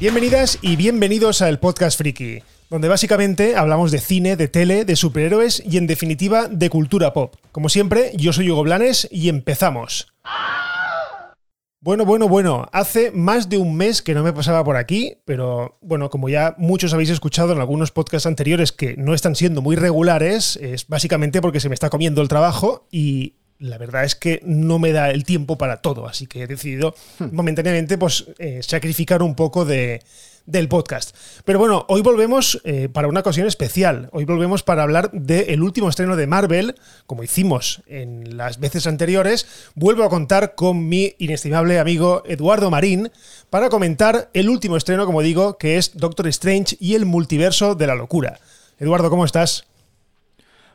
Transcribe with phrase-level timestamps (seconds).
[0.00, 5.60] Bienvenidas y bienvenidos al Podcast Friki, donde básicamente hablamos de cine, de tele, de superhéroes
[5.68, 7.34] y en definitiva de cultura pop.
[7.50, 10.06] Como siempre, yo soy Hugo Blanes y empezamos.
[11.80, 15.76] Bueno, bueno, bueno, hace más de un mes que no me pasaba por aquí, pero
[15.80, 19.74] bueno, como ya muchos habéis escuchado en algunos podcasts anteriores que no están siendo muy
[19.74, 24.40] regulares, es básicamente porque se me está comiendo el trabajo y la verdad es que
[24.44, 27.26] no me da el tiempo para todo, así que he decidido hmm.
[27.32, 30.02] momentáneamente pues, eh, sacrificar un poco de,
[30.48, 31.14] del podcast.
[31.44, 34.08] Pero bueno, hoy volvemos eh, para una ocasión especial.
[34.12, 36.74] Hoy volvemos para hablar del último estreno de Marvel,
[37.06, 39.46] como hicimos en las veces anteriores.
[39.74, 43.10] Vuelvo a contar con mi inestimable amigo Eduardo Marín
[43.50, 47.86] para comentar el último estreno, como digo, que es Doctor Strange y el multiverso de
[47.86, 48.40] la locura.
[48.78, 49.64] Eduardo, ¿cómo estás?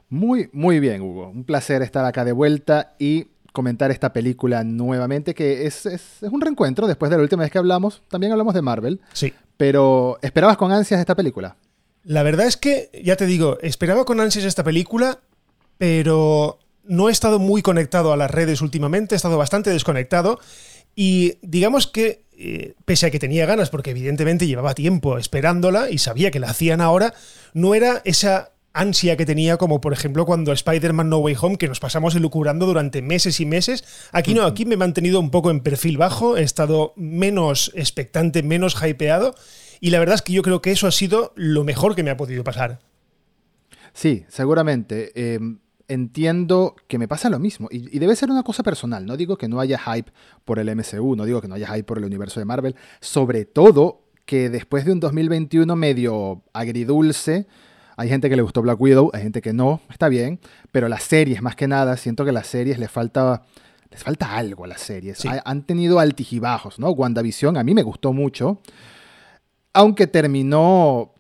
[0.10, 1.30] Muy, muy bien, Hugo.
[1.30, 5.88] Un placer estar acá de vuelta y comentar esta película nuevamente, que es,
[6.22, 8.02] un reencuentro después de la última vez que hablamos.
[8.10, 9.00] También hablamos de Marvel.
[9.14, 9.34] Sí.
[9.56, 11.56] Pero, ¿esperabas con ansias esta película?
[12.04, 15.20] La verdad es que, ya te digo, esperaba con ansias esta película,
[15.78, 20.40] pero no he estado muy conectado a las redes últimamente, he estado bastante desconectado.
[20.96, 26.00] Y digamos que, eh, pese a que tenía ganas, porque evidentemente llevaba tiempo esperándola y
[26.00, 27.14] sabía que la hacían ahora,
[27.54, 31.68] no era esa ansia que tenía, como por ejemplo cuando Spider-Man No Way Home, que
[31.68, 33.84] nos pasamos elucubrando durante meses y meses.
[34.12, 38.44] Aquí no, aquí me he mantenido un poco en perfil bajo, he estado menos expectante,
[38.44, 39.36] menos hypeado,
[39.80, 42.12] y la verdad es que yo creo que eso ha sido lo mejor que me
[42.12, 42.80] ha podido pasar.
[43.94, 45.36] Sí, seguramente.
[45.36, 47.68] Em, entiendo que me pasa lo mismo.
[47.70, 49.06] Y, y, debe ser una cosa personal.
[49.06, 50.12] No digo que no haya hype
[50.46, 52.76] por el MCU, no digo que no haya hype por el universo de Marvel.
[53.02, 57.48] Sobre todo que después de un 2021 medio agridulce,
[57.98, 60.40] hay gente que le gustó Black Widow, hay gente que no, está bien,
[60.72, 63.44] pero las series, más que nada, siento que las series les falta,
[63.92, 65.24] les falta algo a las series.
[65.46, 66.90] Han tenido altijibajos, ¿no?
[66.92, 68.62] WandaVision a mí me gustó mucho,
[69.74, 71.14] aunque terminó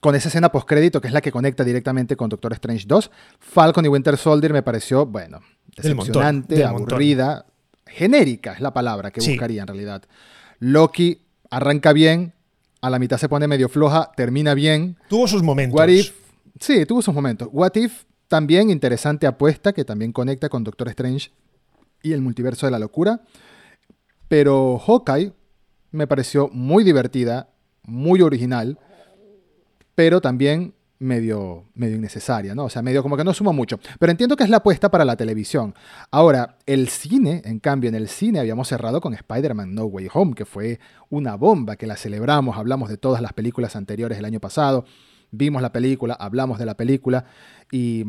[0.00, 3.10] con esa escena postcrédito que es la que conecta directamente con Doctor Strange 2.
[3.38, 5.40] Falcon y Winter Soldier me pareció, bueno,
[5.76, 7.46] decepcionante, aburrida,
[7.86, 10.02] genérica es la palabra que buscaría en realidad.
[10.58, 12.34] Loki arranca bien,
[12.84, 14.98] a la mitad se pone medio floja, termina bien.
[15.08, 15.74] Tuvo sus momentos.
[15.74, 16.12] What If,
[16.60, 17.48] sí, tuvo sus momentos.
[17.50, 21.30] What If, también interesante apuesta que también conecta con Doctor Strange
[22.02, 23.22] y el multiverso de la locura.
[24.28, 25.32] Pero Hawkeye
[25.92, 27.48] me pareció muy divertida,
[27.84, 28.78] muy original,
[29.94, 32.64] pero también medio, medio innecesaria, ¿no?
[32.64, 33.78] O sea, medio como que no suma mucho.
[33.98, 35.74] Pero entiendo que es la apuesta para la televisión.
[36.10, 40.34] Ahora, el cine, en cambio, en el cine habíamos cerrado con Spider-Man No Way Home,
[40.34, 44.40] que fue una bomba, que la celebramos, hablamos de todas las películas anteriores del año
[44.40, 44.84] pasado,
[45.30, 47.26] vimos la película, hablamos de la película
[47.70, 48.04] y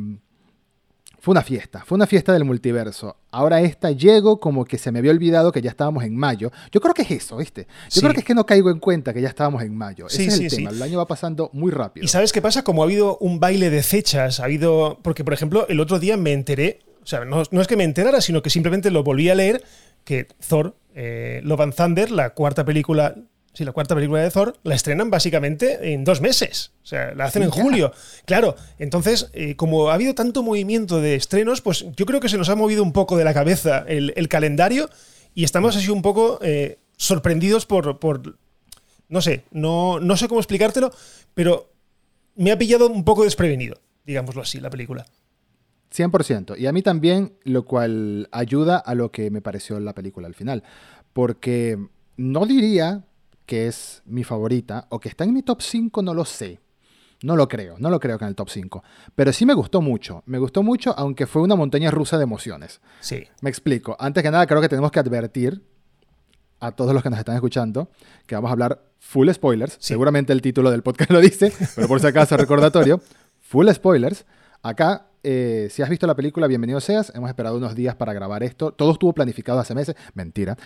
[1.26, 3.18] fue una fiesta, fue una fiesta del multiverso.
[3.32, 6.52] Ahora esta llego como que se me había olvidado que ya estábamos en mayo.
[6.72, 7.66] Yo creo que es eso, ¿viste?
[7.90, 10.06] Yo creo que es que no caigo en cuenta que ya estábamos en mayo.
[10.06, 10.70] Ese es el tema.
[10.70, 12.06] El año va pasando muy rápido.
[12.06, 12.64] ¿Y sabes qué pasa?
[12.64, 15.00] Como ha habido un baile de fechas, ha habido.
[15.02, 16.82] Porque, por ejemplo, el otro día me enteré.
[17.02, 19.64] O sea, no, es que me enterara, sino que simplemente lo volví a leer.
[20.04, 23.16] Que Thor, eh, Love and Thunder, la cuarta película
[23.56, 26.74] Sí, la cuarta película de Thor la estrenan básicamente en dos meses.
[26.84, 27.94] O sea, la hacen en julio.
[28.26, 32.38] Claro, entonces, eh, como ha habido tanto movimiento de estrenos, pues yo creo que se
[32.38, 34.90] nos ha movido un poco de la cabeza el, calendario
[35.34, 38.38] y estamos así un poco eh, sorprendidos por, por,
[39.08, 40.92] No sé, no, no sé cómo explicártelo,
[41.34, 41.72] pero
[42.36, 45.06] me ha pillado un poco desprevenido, digámoslo así, la película.
[45.96, 46.60] 100%.
[46.60, 50.36] Y a mí también, lo cual ayuda a lo que me pareció la película al
[50.36, 50.64] final.
[51.14, 51.80] Porque
[52.18, 53.06] no diría
[53.46, 56.60] que es mi favorita, o que está en mi top 5, no lo sé.
[57.24, 58.84] No lo creo, no lo creo que en el top 5.
[59.16, 60.22] Pero sí me gustó mucho.
[60.26, 62.82] Me gustó mucho, aunque fue una montaña rusa de emociones.
[63.00, 63.24] Sí.
[63.42, 63.96] Me explico.
[64.00, 65.64] Antes que nada, creo que tenemos que advertir
[66.60, 67.90] a todos los que nos están escuchando
[68.28, 69.78] que vamos a hablar full spoilers.
[69.80, 73.02] Seguramente el título del podcast lo dice, pero por si acaso recordatorio.
[73.42, 74.26] Full spoilers.
[74.66, 77.12] Acá, eh, si has visto la película, bienvenido seas.
[77.14, 78.72] Hemos esperado unos días para grabar esto.
[78.72, 79.96] Todo estuvo planificado hace meses.
[80.16, 80.58] Mentira.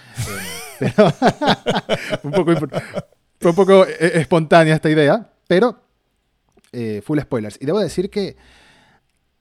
[0.82, 0.94] Eh,
[2.24, 2.54] un poco,
[3.38, 5.78] fue un poco eh, espontánea esta idea, pero
[7.04, 7.58] full spoilers.
[7.60, 8.38] Y debo decir que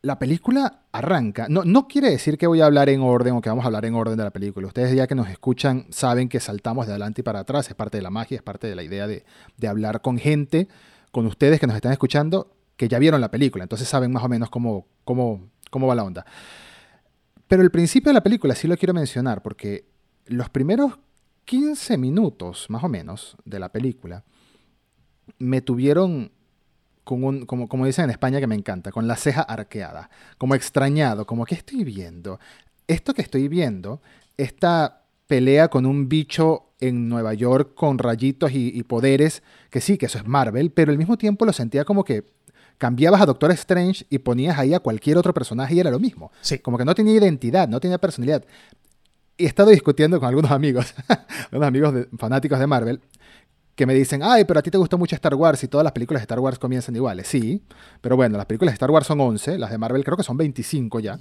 [0.03, 1.47] la película arranca.
[1.49, 3.85] No, no quiere decir que voy a hablar en orden o que vamos a hablar
[3.85, 4.67] en orden de la película.
[4.67, 7.69] Ustedes ya que nos escuchan saben que saltamos de adelante y para atrás.
[7.69, 9.25] Es parte de la magia, es parte de la idea de,
[9.57, 10.67] de hablar con gente,
[11.13, 14.29] con ustedes que nos están escuchando que ya vieron la película, entonces saben más o
[14.29, 16.25] menos cómo, cómo, cómo va la onda.
[17.47, 19.85] Pero el principio de la película sí lo quiero mencionar porque
[20.27, 20.99] los primeros
[21.45, 24.25] 15 minutos, más o menos, de la película,
[25.39, 26.31] me tuvieron
[27.03, 31.47] como, como dicen en España que me encanta, con la ceja arqueada, como extrañado, como
[31.47, 32.39] que estoy viendo.
[32.87, 34.03] Esto que estoy viendo,
[34.37, 40.07] esta pelea con un bicho en Nueva York con rayitos y, poderes, que sí, que
[40.07, 42.38] eso es Marvel, pero al mismo tiempo lo sentía como que
[42.79, 46.31] cambiabas a Doctor Strange y ponías ahí a cualquier otro personaje y era lo mismo.
[46.41, 46.59] Sí.
[46.61, 48.45] Como que no tenía identidad, no tenía personalidad.
[49.37, 50.95] Y he estado discutiendo con algunos amigos,
[51.51, 53.01] algunos amigos fanáticos de Marvel,
[53.75, 55.93] que me dicen, ay, pero a ti te gustó mucho Star Wars y todas las
[55.93, 57.29] películas de Star Wars comienzan iguales.
[57.29, 57.63] Sí,
[58.01, 60.37] pero bueno, las películas de Star Wars son 11, las de Marvel creo que son
[60.37, 61.17] 25 ya.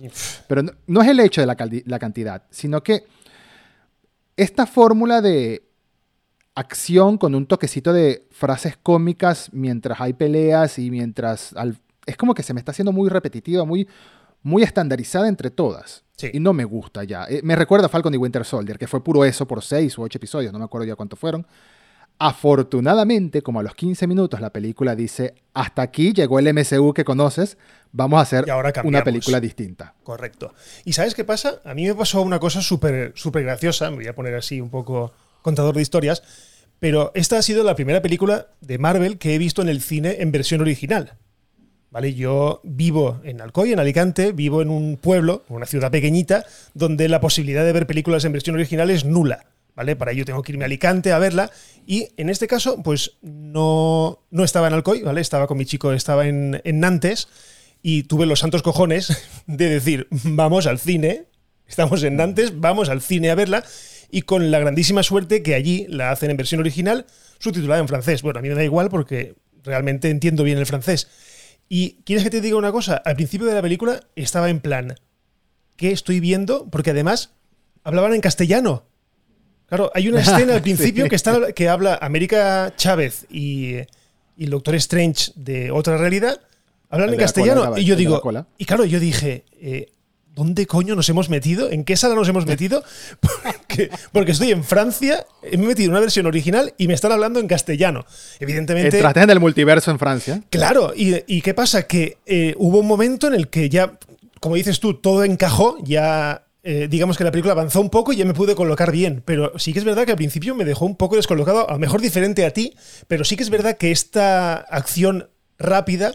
[0.48, 1.56] Pero no, es el hecho de la,
[1.86, 3.06] la cantidad, sino que
[4.36, 5.67] esta fórmula de
[6.58, 11.54] acción con un toquecito de frases cómicas mientras hay peleas y mientras...
[12.08, 13.88] es como que se me está haciendo muy repetitiva, muy,
[14.42, 16.04] muy estandarizada entre todas.
[16.34, 17.26] Y no me gusta ya.
[17.30, 20.02] Eh, me recuerda a Falcon y Winter Soldier, que fue puro eso por seis u
[20.02, 21.46] ocho episodios, no me acuerdo ya cuántos fueron.
[22.18, 27.06] Afortunadamente, como a los 15 minutos, la película dice, hasta aquí llegó el MCU que
[27.06, 27.60] conoces,
[27.92, 28.46] vamos a hacer
[28.84, 29.94] una película distinta.
[30.02, 30.56] Correcto.
[30.86, 31.62] ¿Y sabes qué pasa?
[31.64, 33.14] A mí me pasó una cosa súper
[33.44, 35.14] graciosa, me voy a poner así un poco
[35.48, 36.24] contador de historias,
[36.80, 40.18] pero esta ha sido la primera película de Marvel que he visto en el cine
[40.20, 41.14] en versión original.
[41.90, 42.14] ¿Vale?
[42.14, 47.22] Yo vivo en Alcoy, en Alicante, vivo en un pueblo, una ciudad pequeñita, donde la
[47.22, 49.46] posibilidad de ver películas en versión original es nula.
[49.74, 49.96] ¿vale?
[49.96, 51.50] Para ello tengo que irme a Alicante a verla.
[51.86, 55.22] Y en este caso, pues no, no estaba en Alcoy, ¿vale?
[55.22, 57.30] Estaba con mi chico, estaba en, Nantes
[57.82, 61.28] y tuve los santos cojones de decir, vamos al cine,
[61.68, 63.64] estamos en Nantes, vamos al cine a verla.
[64.10, 67.06] Y con la grandísima suerte que allí la hacen en versión original,
[67.40, 68.22] subtitulada en francés.
[68.22, 71.08] Bueno, a mí me da igual porque realmente entiendo bien el francés.
[71.70, 74.96] Y quieres que te diga una cosa, al principio de la película estaba en plan,
[75.76, 76.70] ¿qué estoy viendo?
[76.70, 77.32] Porque además
[77.84, 78.86] hablaban en castellano.
[79.68, 83.76] Claro, hay una escena al principio que, está, que habla América Chávez y,
[84.38, 86.40] el Doctor Strange de otra realidad.
[86.90, 87.78] Hablan en castellano.
[87.78, 88.22] y yo digo.
[88.58, 89.44] Y claro, yo dije.
[89.60, 89.92] Eh,
[90.38, 91.72] ¿Dónde coño nos hemos metido?
[91.72, 92.84] ¿En qué sala nos hemos metido?
[94.14, 97.40] Porque, estoy en Francia, me he metido en una versión original y me están hablando
[97.40, 98.06] en castellano.
[98.40, 98.98] Evidentemente.
[98.98, 100.44] Entraste en el multiverso en Francia.
[100.52, 101.88] Claro, y, qué pasa?
[101.88, 103.98] Que eh, hubo un momento en el que ya,
[104.40, 108.18] como dices tú, todo encajó, ya eh, digamos que la película avanzó un poco y
[108.18, 109.24] ya me pude colocar bien.
[109.26, 111.80] Pero sí que es verdad que al principio me dejó un poco descolocado, a lo
[111.80, 112.76] mejor diferente a ti,
[113.08, 116.12] pero sí que es verdad que esta acción rápida,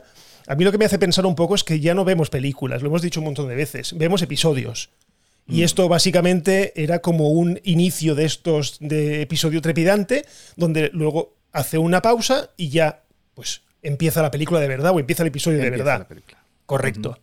[0.47, 2.83] a mí lo que me hace pensar un poco es que ya no vemos películas,
[2.83, 4.91] lo hemos dicho un montón de veces, vemos episodios.
[5.49, 5.65] Y mm.
[5.65, 10.25] esto básicamente era como un inicio de estos de episodio trepidante,
[10.56, 13.03] donde luego hace una pausa y ya,
[13.35, 16.06] pues, empieza la película de verdad o empieza el episodio de verdad.
[16.67, 17.19] Correcto.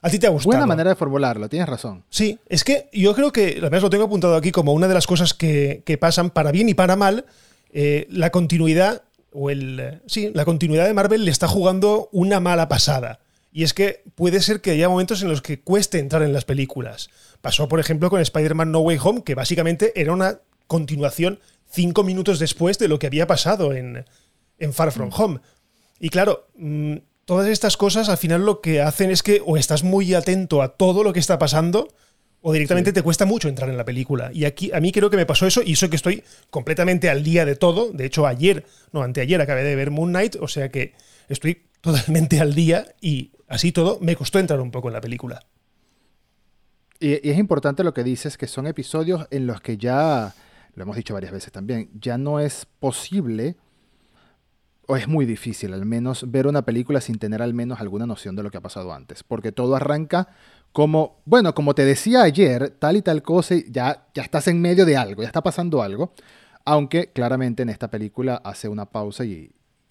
[0.00, 0.52] ¿A ti te ha gustado?
[0.52, 2.04] Buena manera de formularlo, tienes razón.
[2.08, 5.06] Sí, es que yo creo que, además lo tengo apuntado aquí como una de las
[5.06, 7.26] cosas que, pasan para bien y para mal,
[7.72, 9.02] eh, la continuidad,
[9.32, 10.00] o el.
[10.06, 13.20] Sí, la continuidad de Marvel le está jugando una mala pasada.
[13.52, 16.44] Y es que puede ser que haya momentos en los que cueste entrar en las
[16.44, 17.10] películas.
[17.40, 21.40] Pasó, por ejemplo, con Spider-Man No Way Home, que básicamente era una continuación
[21.70, 24.04] cinco minutos después de lo que había pasado en,
[24.58, 25.20] en Far From mm.
[25.20, 25.40] Home.
[25.98, 29.82] Y claro, mm, todas estas cosas al final lo que hacen es que o estás
[29.82, 31.88] muy atento a todo lo que está pasando
[32.40, 34.30] o directamente te cuesta mucho entrar en la película.
[34.32, 37.24] Y aquí a mí creo que me pasó eso y eso que estoy completamente al
[37.24, 37.90] día de todo.
[37.92, 40.94] De hecho, ayer, no, anteayer acabé de ver Moon Knight, o sea que
[41.28, 45.40] estoy totalmente al día y así todo me costó entrar un poco en la película.
[47.00, 50.34] Y, es importante lo que dices, que son episodios en los que ya,
[50.74, 53.56] lo hemos dicho varias veces también, ya no es posible
[54.86, 58.36] o es muy difícil al menos ver una película sin tener al menos alguna noción
[58.36, 60.28] de lo que ha pasado antes, porque todo arranca
[60.72, 64.84] como, bueno, como te decía ayer, tal y tal cosa, ya, ya estás en medio
[64.84, 66.12] de algo, ya está pasando algo,
[66.64, 69.50] aunque claramente en esta película hace una pausa y,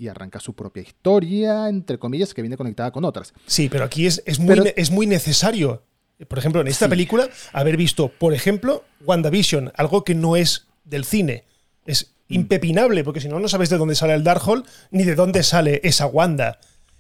[0.10, 3.34] arranca su propia historia, entre comillas, que viene conectada con otras.
[3.48, 5.84] Sí, pero aquí es, es, muy, es muy necesario,
[6.28, 11.04] por ejemplo, en esta película, haber visto, por ejemplo, WandaVision, algo que no es del
[11.04, 11.46] cine,
[11.86, 12.34] es Mm.
[12.36, 15.80] impepinable, porque si no, no sabes de dónde sale el Darkhold ni de dónde sale
[15.84, 16.60] esa Wanda.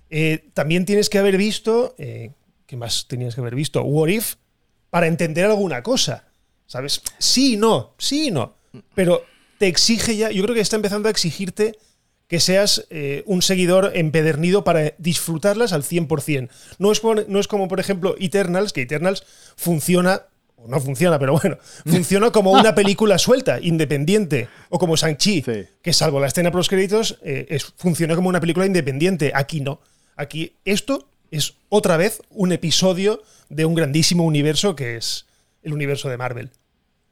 [0.09, 2.31] Eh, también tienes que haber visto, eh,
[2.67, 3.81] ¿qué más tenías que haber visto?
[3.81, 4.35] What If,
[4.91, 6.25] para entender alguna cosa.
[6.67, 7.01] ¿Sabes?
[7.17, 8.57] Sí, no, sí, no.
[8.93, 9.23] Pero
[9.57, 11.77] te exige ya, yo creo que está empezando a exigirte
[12.27, 16.49] que seas eh, un seguidor empedernido para disfrutarlas al 100%.
[16.77, 19.23] No es, no es como, por ejemplo, Eternals, que Eternals
[19.55, 20.23] funciona
[20.65, 25.43] no funciona, pero bueno, funciona como una película suelta, independiente, o como Shang-Chi,
[25.81, 29.31] que salvo la escena por los créditos, eh, es, funciona como una película independiente.
[29.33, 29.79] Aquí no.
[30.15, 35.25] Aquí esto es otra vez un episodio de un grandísimo universo que es
[35.63, 36.51] el universo de Marvel.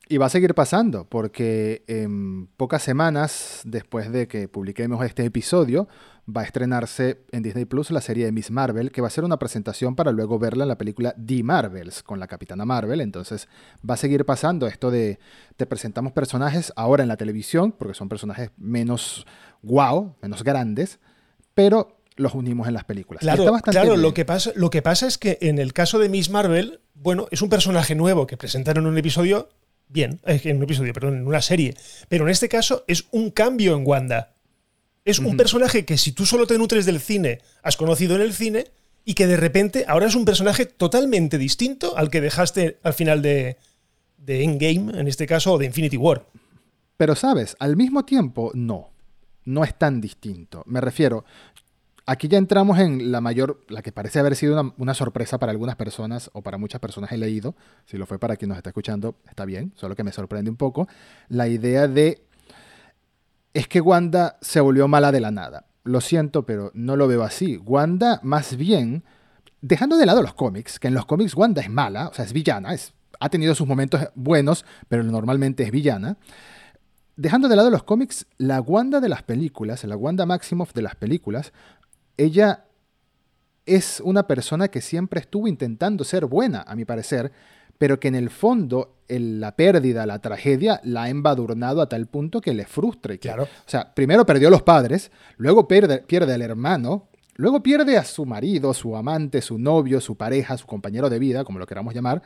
[0.07, 5.88] Y va a seguir pasando, porque en pocas semanas después de que publiquemos este episodio,
[6.27, 9.24] va a estrenarse en Disney Plus la serie de Miss Marvel, que va a ser
[9.24, 13.01] una presentación para luego verla en la película The Marvels con la Capitana Marvel.
[13.01, 13.48] Entonces
[13.88, 15.19] va a seguir pasando esto de
[15.55, 19.25] te presentamos personajes ahora en la televisión, porque son personajes menos
[19.63, 21.00] wow, menos grandes,
[21.55, 23.22] pero los unimos en las películas.
[23.22, 26.29] Claro, claro lo, que pasa, lo que pasa es que en el caso de Miss
[26.29, 29.50] Marvel, bueno, es un personaje nuevo que presentaron en un episodio
[29.88, 31.75] bien, en un episodio, perdón, en una serie.
[32.07, 34.34] Pero en este caso es un cambio en Wanda.
[35.03, 38.34] Es un personaje que si tú solo te nutres del cine, has conocido en el
[38.34, 38.65] cine,
[39.05, 43.22] y que de repente ahora es un personaje totalmente distinto al que dejaste al final
[43.22, 43.57] de,
[44.17, 46.25] de Endgame, en este caso, o de Infinity War.
[46.98, 48.89] Pero sabes, al mismo tiempo, no.
[49.45, 50.63] No es tan distinto.
[50.65, 51.24] Me refiero,
[52.07, 55.75] Aquí ya entramos en la mayor, la que parece haber sido una, sorpresa para algunas
[55.75, 59.15] personas o para muchas personas he leído, si lo fue para quien nos está escuchando,
[59.27, 60.88] está bien, solo que me sorprende un poco,
[61.29, 62.21] la idea de,
[63.55, 65.65] es que Wanda se volvió mala de la nada.
[65.83, 67.57] Lo siento, pero no lo veo así.
[67.57, 69.03] Wanda más bien,
[69.62, 72.33] dejando de lado los cómics, que en los cómics Wanda es mala, o sea, es
[72.33, 76.17] villana, es, ha tenido sus momentos buenos, pero normalmente es villana.
[77.17, 80.95] Dejando de lado los cómics, la Wanda de las películas, la Wanda Maximoff de las
[80.95, 81.53] películas,
[82.17, 82.65] ella
[83.65, 87.31] es una persona que siempre estuvo intentando ser buena, a mi parecer,
[87.77, 92.41] pero que en el fondo la pérdida, la tragedia, la ha embadurnado a tal punto
[92.41, 93.17] que le frustra.
[93.17, 93.43] claro.
[93.43, 98.03] O sea, primero perdió a los padres, luego pierde, pierde al hermano, luego pierde a
[98.03, 101.93] su marido, su amante, su novio, su pareja, su compañero de vida, como lo queramos
[101.93, 102.24] llamar,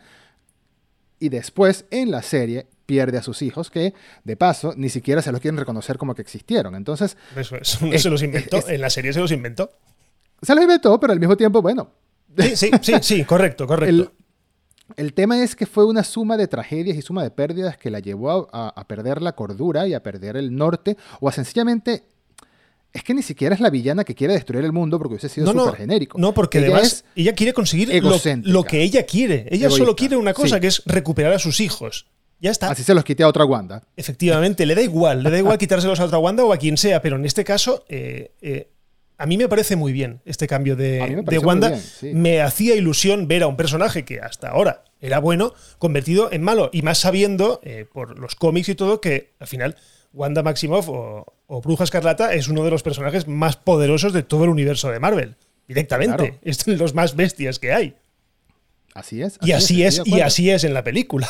[1.20, 3.94] y después en la serie pierde a sus hijos que,
[4.24, 6.74] de paso, ni siquiera se los quieren reconocer como que existieron.
[6.74, 7.18] Entonces...
[7.36, 8.68] Eso, se los inventó.
[8.68, 9.70] en la serie se los inventó.
[10.42, 11.92] Se los inventó, pero al mismo tiempo, bueno...
[12.36, 14.12] Sí, sí, sí, sí correcto, correcto.
[14.96, 18.00] El, tema es que fue una suma de tragedias y suma de pérdidas que la
[18.00, 22.06] llevó a, perder la cordura y a perder el norte, o a sencillamente
[22.92, 25.52] es que ni siquiera es la villana que quiere destruir el mundo porque hubiese sido
[25.52, 26.18] súper genérico.
[26.18, 27.90] No, porque además ella quiere conseguir
[28.46, 29.48] lo, que ella quiere.
[29.52, 32.08] Ella solo quiere una cosa, que es recuperar a sus hijos.
[32.40, 32.72] Ya está.
[32.72, 33.84] Así se los quité a otra Wanda.
[33.98, 37.02] Efectivamente, le da igual, le da igual quitárselos a otra Wanda o a quien sea,
[37.02, 38.70] pero en este caso, eh, eh,
[39.18, 41.78] a mí me parece muy bien este cambio de, Wanda.
[42.14, 46.70] Me hacía ilusión ver a un personaje que hasta ahora era bueno, convertido en malo,
[46.72, 49.76] y más sabiendo, eh, por los cómics y todo, que al final
[50.14, 51.26] Wanda Maximoff o,
[51.62, 55.36] Bruja Escarlata es uno de los personajes más poderosos de todo el universo de Marvel.
[55.68, 56.40] Directamente.
[56.42, 57.96] Es de los más bestias que hay.
[58.94, 59.38] Así es.
[59.42, 61.28] y así es, y así es en la película.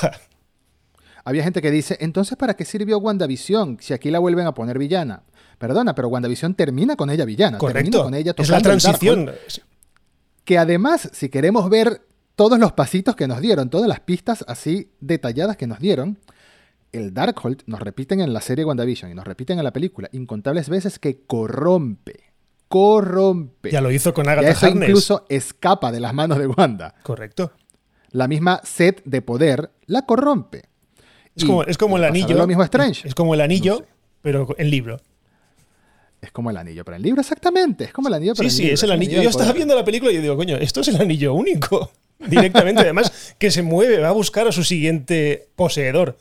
[1.30, 4.80] Había gente que dice, entonces ¿para qué sirvió WandaVision si aquí la vuelven a poner
[4.80, 5.22] villana?
[5.60, 7.60] Perdona, pero WandaVision termina con ella villana.
[7.60, 8.02] Correcto.
[8.02, 9.30] con ella es la transición.
[10.44, 12.02] que además, si queremos ver
[12.36, 16.18] todos los pasitos que nos dieron, todas las pistas así detalladas que nos dieron,
[16.92, 20.68] el Darkhold nos repiten en la serie WandaVision y nos repiten en la película incontables
[20.68, 22.24] veces que corrompe.
[22.70, 23.70] Corrompe.
[23.70, 26.96] Ya lo hizo con Agatha eso incluso escapa de las manos de Wanda.
[27.04, 27.52] Correcto.
[28.10, 30.69] La misma set de poder la corrompe.
[31.36, 32.36] Es como, es como el anillo.
[32.36, 33.08] Lo mismo Strange.
[33.08, 33.86] Es como el anillo,
[34.22, 35.00] pero en libro.
[36.22, 37.86] Es como el anillo, pero en libro exactamente.
[37.86, 39.22] Es como el anillo, pero sí, en Sí, es el anillo.
[39.22, 41.92] yo estaba viendo la película y yo digo, coño, esto es el anillo único.
[42.20, 46.18] Directamente, además, que se mueve, va a buscar a su siguiente poseedor.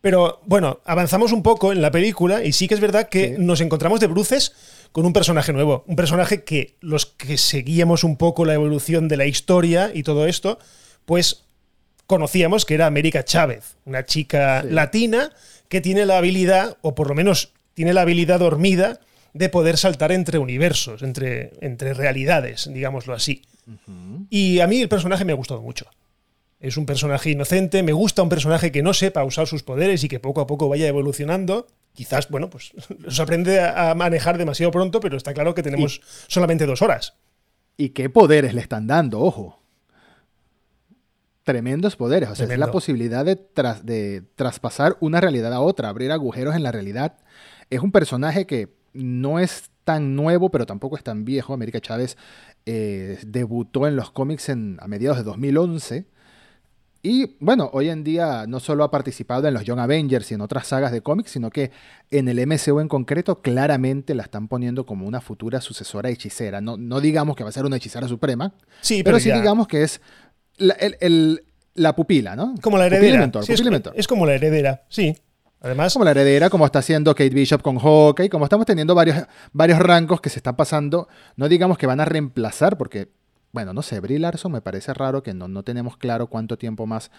[0.00, 3.60] Pero bueno, avanzamos un poco en la película y sí que es verdad que nos
[3.60, 4.52] encontramos de bruces
[4.92, 5.84] con un personaje nuevo.
[5.86, 10.26] Un personaje que los que seguíamos un poco la evolución de la historia y todo
[10.26, 10.58] esto,
[11.04, 11.44] pues
[12.08, 15.30] conocíamos que era América Chávez, una chica latina
[15.68, 18.98] que tiene la habilidad, o por lo menos tiene la habilidad dormida,
[19.34, 23.42] de poder saltar entre universos, entre, entre realidades, digámoslo así.
[24.30, 25.84] Y a mí el personaje me ha gustado mucho.
[26.60, 30.08] Es un personaje inocente, me gusta un personaje que no sepa usar sus poderes y
[30.08, 31.66] que poco a poco vaya evolucionando.
[31.92, 36.64] Quizás, bueno, pues los aprende a manejar demasiado pronto, pero está claro que tenemos solamente
[36.64, 37.14] dos horas.
[37.76, 39.20] ¿Y qué poderes le están dando?
[39.20, 39.57] Ojo
[41.48, 42.28] tremendos poderes.
[42.28, 43.38] O sea, es la posibilidad de,
[43.82, 47.16] de traspasar una realidad a otra, abrir agujeros en la realidad.
[47.70, 51.54] Es un personaje que no es tan nuevo, pero tampoco es tan viejo.
[51.54, 52.18] América Chávez
[52.66, 56.04] eh, debutó en los cómics en, a mediados de 2011.
[57.00, 60.42] Y bueno, hoy en día no solo ha participado en los Young Avengers y en
[60.42, 61.70] otras sagas de cómics, sino que
[62.10, 66.60] en el MCU en concreto claramente la están poniendo como una futura sucesora hechicera.
[66.60, 68.52] No, no digamos que va a ser una hechicera suprema,
[68.82, 70.02] sí, pero, sí digamos que es
[70.58, 72.54] la, pupila, ¿no?
[72.60, 73.30] Como la heredera.
[73.94, 75.16] es, como la heredera, sí.
[75.60, 79.24] Además, como la heredera, como está haciendo Kate Bishop con Hawkeye, como estamos teniendo varios,
[79.52, 83.08] varios rangos que se están pasando, no digamos que van a reemplazar, porque,
[83.52, 86.86] bueno, no sé, Brie Larson me parece raro que no, no tenemos claro cuánto tiempo
[86.86, 87.10] más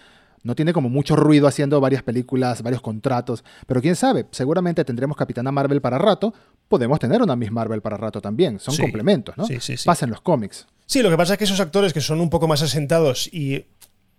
[0.42, 5.16] no tiene como mucho ruido haciendo varias películas, varios contratos, pero quién sabe, seguramente tendremos
[5.16, 6.32] Capitana Marvel para rato,
[6.68, 9.44] podemos tener una Miss Marvel para rato también, son complementos, ¿no?
[9.44, 9.84] Sí, sí, sí.
[9.84, 10.66] Pasa en los cómics.
[10.90, 13.64] Sí, lo que pasa es que esos actores que son un poco más asentados y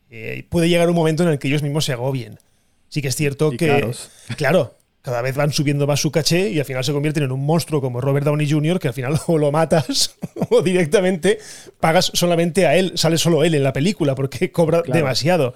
[0.09, 2.39] eh, puede llegar un momento en el que ellos mismos se agobien.
[2.87, 3.91] Sí que es cierto que,
[4.37, 7.45] claro, cada vez van subiendo más su caché y al final se convierten en un
[7.45, 10.15] monstruo como Robert Downey Jr., que al final o lo matas
[10.49, 11.39] o directamente
[11.81, 15.53] pagas solamente a él, sale solo él en la película porque cobra demasiado.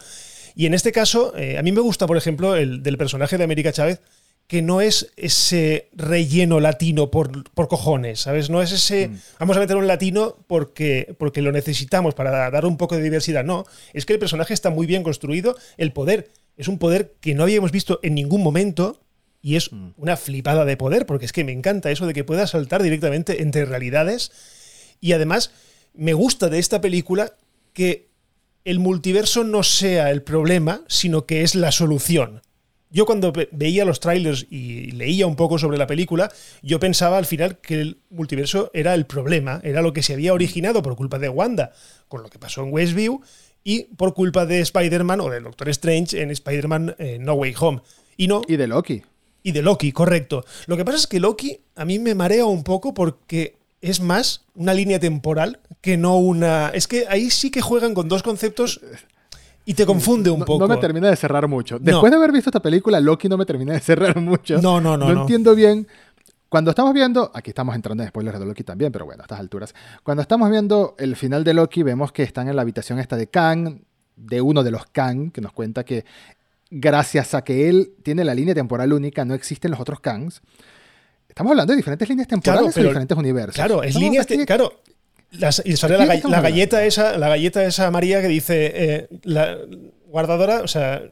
[0.54, 3.46] Y en este caso, eh, a mí me gusta, por ejemplo, el del personaje de
[3.46, 4.02] América Chávez,
[4.48, 8.50] que no es ese relleno latino por, por cojones, ¿sabes?
[8.50, 9.20] No es ese, mm.
[9.40, 13.44] vamos a meter un latino porque, porque lo necesitamos para dar un poco de diversidad.
[13.44, 17.34] No, es que el personaje está muy bien construido, el poder es un poder que
[17.34, 19.02] no habíamos visto en ningún momento
[19.42, 19.94] y es mm.
[19.98, 23.42] una flipada de poder, porque es que me encanta eso de que pueda saltar directamente
[23.42, 24.32] entre realidades.
[25.02, 25.52] Y además,
[25.94, 27.34] me gusta de esta película
[27.74, 28.10] que
[28.64, 32.42] el multiverso no sea el problema, sino que es la solución.
[32.92, 37.26] Yo cuando veía los trailers y leía un poco sobre la película, yo pensaba al
[37.26, 41.20] final que el multiverso era el problema, era lo que se había originado por culpa
[41.20, 41.74] de Wanda,
[42.08, 43.22] con lo que pasó en Westview,
[43.64, 47.82] y por culpa de Spider-Man o del Doctor Strange en Spider-Man eh, No Way Home.
[48.16, 49.02] Y, no, y de Loki.
[49.44, 50.46] Y de Loki, correcto.
[50.68, 54.46] Lo que pasa es que Loki a mí me marea un poco porque es más
[54.54, 56.70] una línea temporal que no una...
[56.70, 58.82] Es que ahí sí que juegan con dos conceptos
[59.66, 60.68] y te confunde un poco.
[60.68, 61.80] No me termina de cerrar mucho.
[61.80, 64.62] Después de haber visto esta película, Loki no me termina de cerrar mucho.
[64.62, 65.12] No, no, no.
[65.12, 65.88] No, entiendo bien.
[66.48, 69.40] Cuando estamos viendo, aquí estamos entrando en spoilers de Loki también, pero bueno, a estas
[69.40, 69.74] alturas.
[70.04, 73.28] Cuando estamos viendo el final de Loki, vemos que están en la habitación esta de
[73.28, 73.82] Kang,
[74.16, 76.06] de uno de los Kang, que nos cuenta que
[76.70, 80.42] gracias a que él tiene la línea temporal única, no existen los otros Kangs.
[81.28, 83.56] Estamos hablando de diferentes líneas temporales claro, diferentes universos.
[83.56, 84.26] Claro, es líneas.
[84.46, 84.72] Claro,
[85.64, 89.58] y sale la, galleta esa, la galleta esa María que dice eh, la
[90.08, 91.04] guardadora, o sea,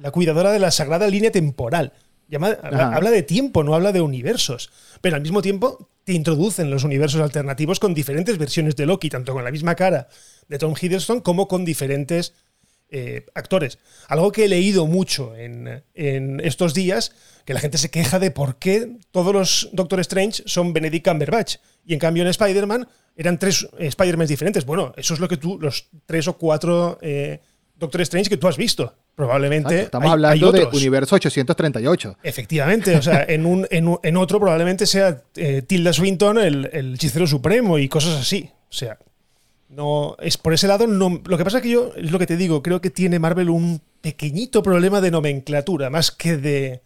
[0.00, 1.92] la cuidadora de la sagrada línea temporal.
[2.32, 4.70] habla, de tiempo, no habla de universos.
[5.00, 9.32] Pero al mismo tiempo te introducen los universos alternativos con diferentes versiones de Loki, tanto
[9.32, 10.08] con la misma cara
[10.48, 12.34] de Tom Hiddleston como con diferentes
[12.88, 13.78] eh, actores.
[14.06, 17.12] Algo que he leído mucho en, en, estos días,
[17.44, 21.56] que la gente se queja de por qué todos los Doctor Strange son Benedict Cumberbatch.
[21.84, 24.64] Y en cambio en Spider-Man eran tres eh, Spider-Man diferentes.
[24.64, 27.40] Bueno, eso es lo que tú, los tres o cuatro eh,
[27.74, 28.94] Doctor Strange que tú has visto.
[29.14, 29.82] Probablemente.
[29.82, 32.18] estamos hablando de universo 838.
[32.22, 37.26] Efectivamente, o sea, en, un, en, otro probablemente sea eh, Tilda Swinton el, el hechicero
[37.26, 38.50] supremo y cosas así.
[38.68, 38.98] O sea,
[39.70, 42.26] no es por ese lado no lo que pasa es que yo es lo que
[42.26, 46.82] te digo creo que tiene Marvel un pequeñito problema de nomenclatura más que de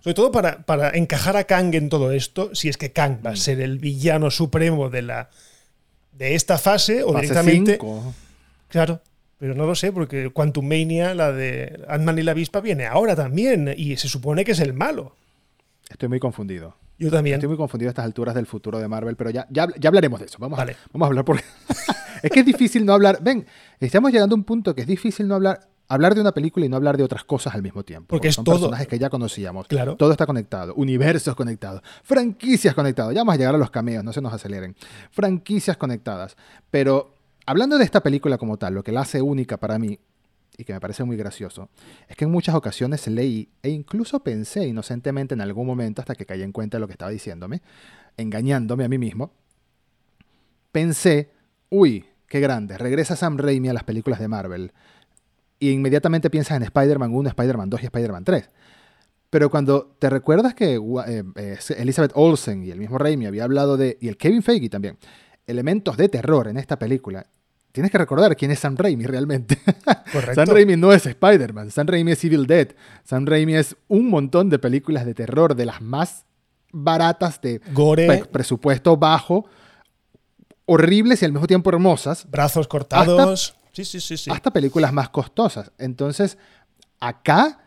[0.00, 3.30] sobre todo para, para encajar a Kang en todo esto si es que Kang va
[3.30, 3.36] a mm.
[3.36, 5.30] ser el villano supremo de la
[6.16, 7.78] de esta fase o directamente.
[8.68, 9.00] Claro,
[9.38, 13.14] pero no lo sé, porque Quantum Mania, la de Ant-Man y la avispa, viene ahora
[13.14, 15.16] también y se supone que es el malo.
[15.90, 16.76] Estoy muy confundido.
[16.98, 17.34] Yo también.
[17.34, 20.26] Estoy muy confundido a estas alturas del futuro de Marvel, pero ya, ya, hablaremos de
[20.26, 20.38] eso.
[20.38, 20.58] Vamos,
[20.92, 21.44] vamos a hablar porque.
[22.22, 23.18] es que es difícil no hablar.
[23.20, 23.46] Ven,
[23.80, 26.68] estamos llegando a un punto que es difícil no hablar hablar de una película y
[26.68, 28.08] no hablar de otras cosas al mismo tiempo.
[28.08, 28.56] Porque, es son todo.
[28.56, 29.66] personajes que ya conocíamos.
[29.66, 29.96] Claro.
[29.96, 30.74] Todo está conectado.
[30.74, 31.82] Universos conectados.
[32.02, 33.14] Franquicias conectadas.
[33.14, 34.74] Ya vamos a llegar a los cameos, no se nos aceleren.
[35.10, 36.36] Franquicias conectadas.
[36.70, 37.14] Pero
[37.46, 39.98] hablando de esta película como tal, lo que la hace única para mí
[40.56, 41.68] y que me parece muy gracioso,
[42.08, 46.26] es que en muchas ocasiones leí e incluso pensé inocentemente en algún momento hasta que
[46.26, 47.60] caí en cuenta de lo que estaba diciéndome,
[48.16, 49.32] engañándome a mí mismo,
[50.70, 51.32] pensé,
[51.70, 54.72] uy, qué grande, regresa Sam Raimi a las películas de Marvel
[55.58, 58.50] y inmediatamente piensas en Spider-Man 1, Spider-Man 2 y Spider-Man 3.
[59.30, 63.98] Pero cuando te recuerdas que eh, Elizabeth Olsen y el mismo Raimi había hablado de,
[64.00, 64.96] y el Kevin Feige también,
[65.46, 67.26] elementos de terror en esta película,
[67.72, 69.58] tienes que recordar quién es Sam Raimi realmente.
[70.34, 72.68] Sam Raimi no es Spider-Man, Sam Raimi es Evil Dead,
[73.02, 76.26] Sam Raimi es un montón de películas de terror, de las más
[76.70, 78.24] baratas de Gore.
[78.30, 79.46] presupuesto bajo,
[80.66, 82.30] horribles y al mismo tiempo hermosas.
[82.30, 83.56] Brazos cortados.
[83.74, 84.30] Sí, sí, sí, sí.
[84.30, 85.72] Hasta películas más costosas.
[85.78, 86.38] Entonces,
[87.00, 87.58] acá,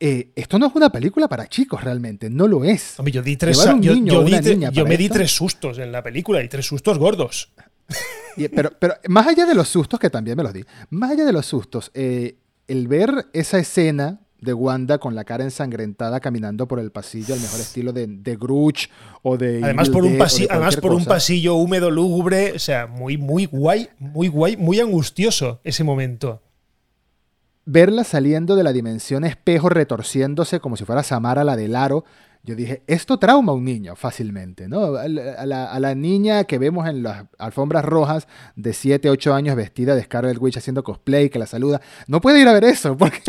[0.00, 2.98] eh, esto no es una película para chicos realmente, no lo es.
[2.98, 6.98] Hombre, yo di tres yo, me di tres sustos en la película y tres sustos
[6.98, 7.52] gordos.
[8.54, 11.32] pero, pero más allá de los sustos, que también me los di, más allá de
[11.32, 16.80] los sustos, eh, el ver esa escena de Wanda con la cara ensangrentada caminando por
[16.80, 18.38] el pasillo, al mejor estilo de, de
[19.22, 19.60] o de.
[19.62, 23.88] Además, por, un, pasillo, además por un pasillo húmedo, lúgubre, o sea, muy, muy guay,
[23.98, 26.42] muy guay, muy angustioso ese momento.
[27.66, 32.04] Verla saliendo de la dimensión espejo, retorciéndose como si fuera Samara la del aro,
[32.42, 34.96] yo dije, esto trauma a un niño fácilmente, ¿no?
[34.96, 39.56] A la, a la, niña que vemos en las alfombras rojas de 7, 8 años
[39.56, 42.96] vestida de Scarlet Witch haciendo cosplay, que la saluda, no puede ir a ver eso
[42.98, 43.20] porque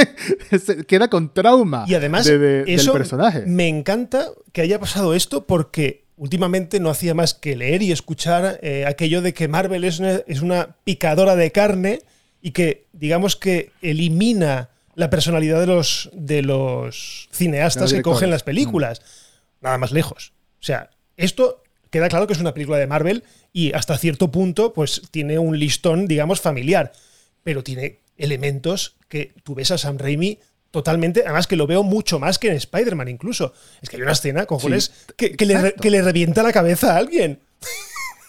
[0.87, 3.45] queda con trauma y además, del personaje.
[3.45, 8.59] Me encanta que haya pasado esto porque últimamente no hacía más que leer y escuchar
[8.61, 11.99] eh, aquello de que Marvel es una, es una picadora de carne
[12.41, 18.43] y que, digamos que elimina la personalidad de los, de los cineastas que cogen las
[18.43, 18.99] películas.
[18.99, 19.65] Mm.
[19.65, 20.33] Nada más lejos.
[20.59, 23.23] O sea, esto queda claro que es una película de Marvel
[23.53, 26.91] y hasta cierto punto pues tiene un listón, digamos, familiar.
[27.43, 30.39] Pero tiene elementos que tú ves a Sam Raimi
[30.71, 33.53] totalmente, además que lo veo mucho más que en Spider-Man incluso.
[33.81, 37.39] Es que hay una escena, cojones, que, le, que, le, revienta la cabeza a alguien.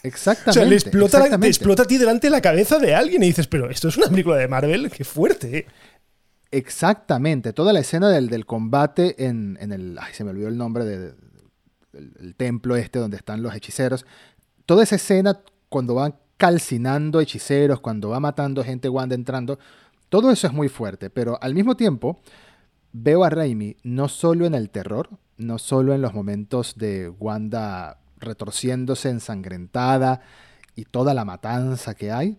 [0.03, 0.51] Exactamente.
[0.51, 3.47] o sea, le explota, explota a ti delante de la cabeza de alguien y dices,
[3.47, 5.67] pero esto es una película de Marvel, qué fuerte.
[6.53, 9.99] Exactamente, toda la escena del, del combate en, en, el...
[9.99, 11.15] Ay, se me olvidó el nombre del
[11.93, 14.05] de, templo este donde están los hechiceros.
[14.67, 19.59] Toda esa escena cuando van calcinando hechiceros, cuando va matando gente Wanda entrando,
[20.11, 22.21] todo eso es muy fuerte, pero al mismo tiempo
[22.93, 27.99] veo a Raimi no solo en el terror, no solo en los momentos de Wanda
[28.19, 30.21] retorciéndose ensangrentada
[30.77, 32.39] y toda la matanza que hay,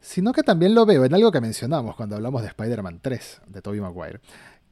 [0.00, 3.62] sino que también lo veo en algo que mencionamos cuando hablamos de Spider-Man 3, de
[3.62, 4.20] Tobey Maguire,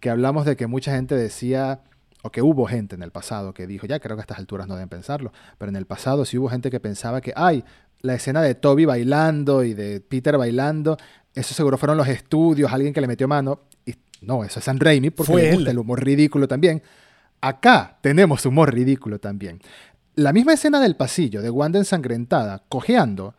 [0.00, 1.82] que hablamos de que mucha gente decía,
[2.22, 4.66] o que hubo gente en el pasado que dijo, ya creo que a estas alturas
[4.66, 7.64] no deben pensarlo, pero en el pasado sí hubo gente que pensaba que, ay,
[8.00, 10.96] la escena de Toby bailando y de Peter bailando,
[11.34, 14.80] eso seguro fueron los estudios, alguien que le metió mano, y no, eso es San
[14.80, 16.82] Raimi, porque Fue el humor ridículo también.
[17.40, 19.60] Acá tenemos humor ridículo también.
[20.14, 23.34] La misma escena del pasillo de Wanda ensangrentada, cojeando,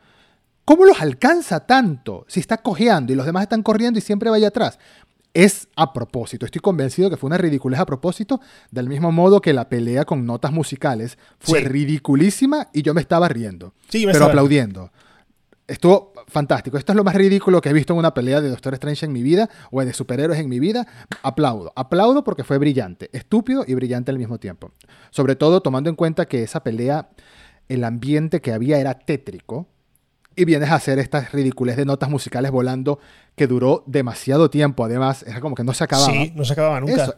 [0.69, 4.49] ¿Cómo los alcanza tanto si está cojeando y los demás están corriendo y siempre vaya
[4.49, 4.77] atrás?
[5.34, 9.51] Es a propósito, estoy convencido que fue una ridiculez a propósito, del mismo modo que
[9.51, 14.91] la pelea con notas musicales fue ridiculísima y yo me estaba riendo, pero aplaudiendo.
[15.65, 16.77] Estuvo fantástico.
[16.77, 19.12] Esto es lo más ridículo que he visto en una pelea de Doctor Strange en
[19.12, 20.86] mi vida o de superhéroes en mi vida.
[21.23, 21.73] Aplaudo.
[21.75, 24.71] Aplaudo porque fue brillante, estúpido y brillante al mismo tiempo.
[25.10, 27.10] Sobre todo tomando en cuenta que esa pelea,
[27.69, 29.67] el ambiente que había era tétrico
[30.36, 33.00] y vienes a hacer estas ridículas de notas musicales volando
[33.36, 34.86] que duró demasiado tiempo.
[34.86, 36.12] Además, era como que no se acababa.
[36.12, 37.18] Sí, no se acababa nunca.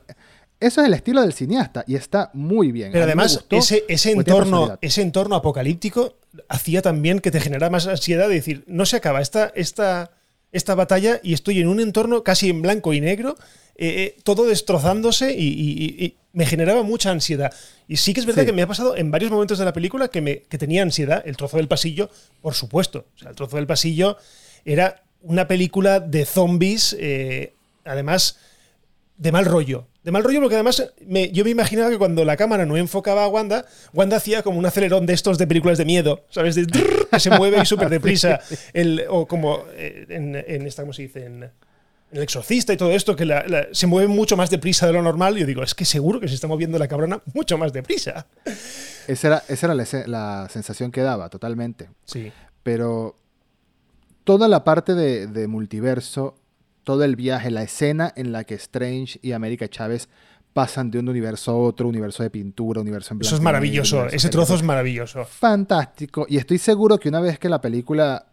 [0.59, 2.91] Eso, es el estilo del cineasta y está muy bien.
[2.91, 6.17] Pero además, ese, ese, entorno, ese entorno apocalíptico
[6.49, 10.11] hacía también que te generara más ansiedad de decir, no se acaba esta, esta,
[10.51, 13.35] esta batalla y estoy en un entorno casi en blanco y negro,
[13.75, 17.53] eh, eh, todo destrozándose y, me generaba mucha ansiedad.
[17.89, 20.07] Y sí que es verdad que me ha pasado en varios momentos de la película
[20.07, 21.21] que, me, que tenía ansiedad.
[21.25, 22.09] El trozo del pasillo,
[22.41, 23.05] por supuesto.
[23.15, 24.15] O sea, el trozo del pasillo
[24.63, 28.37] era una película de zombies, eh, además
[29.21, 29.87] de mal rollo.
[30.03, 30.83] De mal rollo porque además
[31.31, 34.65] yo me imaginaba que cuando la cámara no enfocaba a Wanda, Wanda hacía como un
[34.65, 36.55] acelerón de estos de películas de miedo, ¿sabes?
[36.55, 38.39] De que se mueve y súper deprisa.
[38.73, 41.25] El, o como eh, en, en, esta, ¿cómo se dice?
[41.25, 41.51] En,
[42.11, 43.25] el exorcista y todo esto, que
[43.71, 45.37] se mueve mucho más deprisa de lo normal.
[45.37, 48.27] Y yo digo, es que seguro que se está moviendo la cabrona mucho más deprisa.
[49.07, 51.89] Esa era, esa era la, sensación que daba, totalmente.
[52.03, 52.31] Sí.
[52.63, 53.15] Pero
[54.25, 56.35] toda la parte de, multiverso,
[56.83, 60.09] todo el viaje, la escena en la que Strange y América Chávez
[60.53, 63.27] pasan de un universo a otro, universo de pintura, universo en blanco.
[63.27, 65.23] Eso es maravilloso, ese trozo es maravilloso.
[65.25, 66.25] Fantástico.
[66.27, 68.25] Y estoy seguro que una vez que la película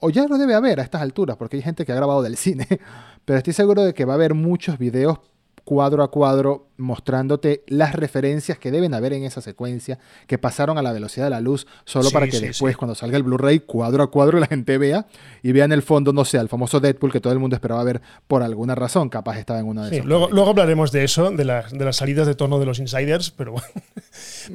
[0.00, 2.36] o ya lo debe haber a estas alturas, porque hay gente que ha grabado del
[2.36, 2.66] cine,
[3.24, 5.18] pero estoy seguro de que va a haber muchos videos
[5.64, 10.82] cuadro a cuadro mostrándote las referencias que deben haber en esa secuencia, que pasaron a
[10.82, 14.10] la velocidad de la luz, solo para que después, cuando salga el Blu-ray, cuadro a
[14.10, 15.06] cuadro, la gente vea
[15.42, 17.82] y vea en el fondo, no sé, el famoso Deadpool que todo el mundo esperaba
[17.84, 20.06] ver por alguna razón, capaz estaba en una de esas.
[20.06, 21.44] Luego, luego hablaremos de eso, de, de,
[21.84, 23.68] las salidas de tono de los insiders, pero bueno.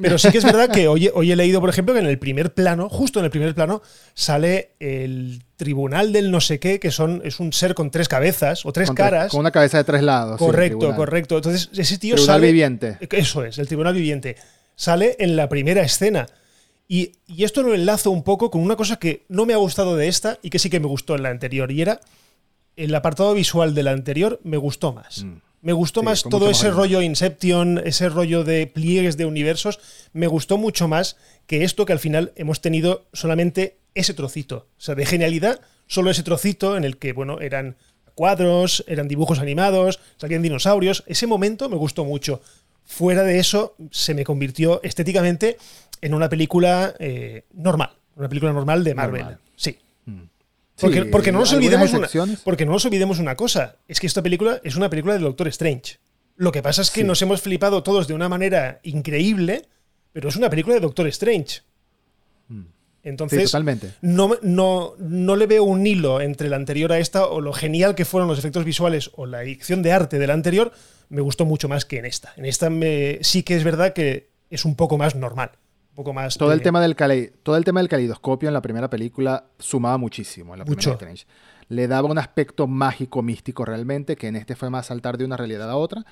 [0.00, 2.18] Pero sí que es verdad que hoy, hoy he leído, por ejemplo, que en el
[2.18, 3.80] primer plano, justo en el primer plano,
[4.12, 8.66] sale el tribunal del no sé qué, que son, es un ser con tres cabezas
[8.66, 9.30] o tres caras.
[9.30, 10.38] con una cabeza de tres lados.
[10.38, 11.36] Correcto, correcto.
[11.36, 12.98] Entonces, ese tío tribunal viviente.
[13.10, 14.36] Eso es, el tribunal viviente.
[14.76, 16.26] Sale en la primera escena.
[16.88, 20.08] Y, esto lo enlazo un poco con una cosa que no me ha gustado de
[20.08, 21.70] esta y que sí que me gustó en la anterior.
[21.70, 22.00] Y era
[22.76, 25.24] el apartado visual de la anterior me gustó más.
[25.24, 25.40] Mm.
[25.62, 29.80] Me gustó más todo ese rollo Inception, ese rollo de pliegues de universos.
[30.12, 34.68] Me gustó mucho más que esto que al final hemos tenido solamente ese trocito.
[34.76, 37.76] O sea, de genialidad, solo ese trocito en el que, bueno, eran
[38.14, 41.04] cuadros, eran dibujos animados, salían dinosaurios.
[41.06, 42.40] Ese momento me gustó mucho.
[42.84, 45.56] Fuera de eso, se me convirtió estéticamente
[46.00, 47.90] en una película eh, normal.
[48.16, 49.38] Una película normal de Marvel.
[49.56, 49.78] Sí.
[50.04, 50.22] Mm.
[51.10, 52.08] Porque, no nos olvidemos una,
[52.42, 55.48] porque no nos olvidemos una cosa, es que esta película es una película del Doctor
[55.48, 55.98] Strange.
[56.36, 59.66] Lo que pasa es que nos hemos flipado todos de una manera increíble,
[60.12, 61.62] pero es una película de Doctor Strange.
[63.04, 63.92] Entonces, totalmente.
[64.00, 67.94] No, no, no, le veo un hilo entre la anterior a esta o lo genial
[67.94, 70.72] que fueron los efectos visuales o la edición de arte de la anterior,
[71.10, 72.32] me gustó mucho más que en esta.
[72.36, 75.52] En esta me, sí que es verdad que es un poco más normal.
[75.90, 76.96] Un poco más todo, el tema del
[77.42, 80.92] todo el tema del calidoscopio en la primera película sumaba muchísimo en la mucho.
[80.92, 81.26] Strange.
[81.68, 85.36] Le daba un aspecto mágico, místico realmente, que en este fue más saltar de una
[85.36, 86.04] realidad a otra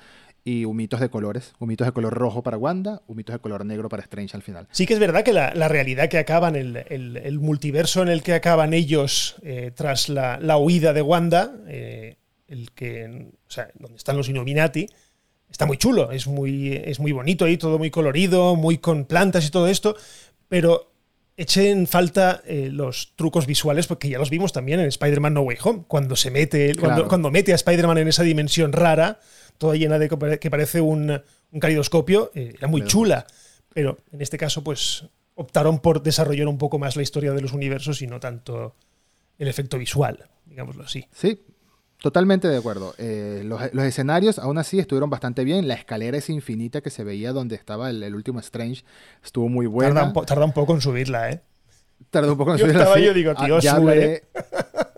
[0.45, 1.53] y humitos de colores.
[1.59, 4.67] Humitos de color rojo para Wanda, humitos de color negro para Strange al final.
[4.71, 8.33] Sí que es verdad que la, realidad que acaban, el, el, multiverso en el que
[8.33, 13.97] acaban ellos eh, tras la, la, huida de Wanda, eh, el que, o sea, donde
[13.97, 14.87] están los Illuminati,
[15.49, 19.45] está muy chulo, es muy, es muy bonito ahí, todo muy colorido, muy con plantas
[19.45, 19.95] y todo esto,
[20.49, 20.91] pero
[21.37, 25.41] eché en falta eh, los trucos visuales porque ya los vimos también en Spider-Man No
[25.41, 29.19] Way Home, cuando se mete, cuando, mete a Spider-Man en esa dimensión rara,
[29.57, 33.25] toda llena de que parece un, un calidoscopio, eh, era muy chula,
[33.73, 37.53] pero en este caso pues optaron por desarrollar un poco más la historia de los
[37.53, 38.75] universos y no tanto
[39.37, 41.05] el efecto visual, digámoslo así.
[41.11, 41.39] Sí,
[42.03, 42.93] Totalmente de acuerdo.
[42.97, 45.69] Eh, los, escenarios aún así estuvieron bastante bien.
[45.69, 48.83] La escalera es infinita que se veía donde estaba el, último Strange
[49.23, 50.11] estuvo muy buena.
[50.25, 51.41] Tarda un, poco en subirla, ¿eh?
[52.09, 52.81] Tarda un poco en subirla.
[52.81, 54.23] Estaba yo digo, ah, ya, sube.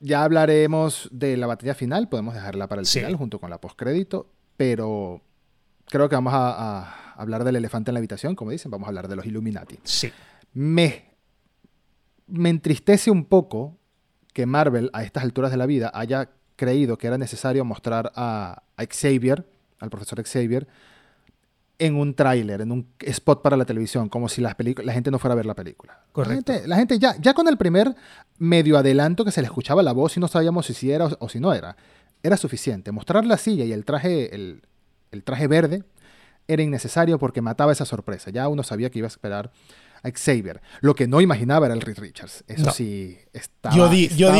[0.00, 2.08] ya hablaremos de la batalla final.
[2.08, 4.26] Podemos dejarla para el final junto con la postcrédito.
[4.56, 5.22] Pero
[5.86, 8.70] creo que vamos a, hablar del elefante en la habitación, como dicen.
[8.70, 9.78] Vamos a hablar de los Illuminati.
[9.84, 10.10] Sí.
[10.54, 11.14] Me,
[12.26, 13.76] me entristece un poco
[14.32, 18.62] que Marvel a estas alturas de la vida haya creído que era necesario mostrar a,
[18.76, 19.46] Xavier,
[19.78, 20.66] al profesor Xavier,
[21.80, 25.32] en un tráiler, en un spot para la televisión, como si la gente no fuera
[25.32, 26.04] a ver la película.
[26.12, 26.52] Correcto.
[26.66, 27.94] La gente, ya, ya con el primer
[28.38, 31.40] medio adelanto que se le escuchaba la voz y no sabíamos si, era o, si
[31.40, 31.76] no era,
[32.22, 32.92] era suficiente.
[32.92, 34.62] Mostrar la silla y el traje, el,
[35.10, 35.82] el traje verde
[36.46, 38.30] era innecesario porque mataba esa sorpresa.
[38.30, 39.50] Ya uno sabía que iba a esperar
[40.02, 40.60] a Xavier.
[40.82, 42.44] Lo que no imaginaba era el Reed Richards.
[42.46, 44.32] Eso sí, estaba yo di, Yo,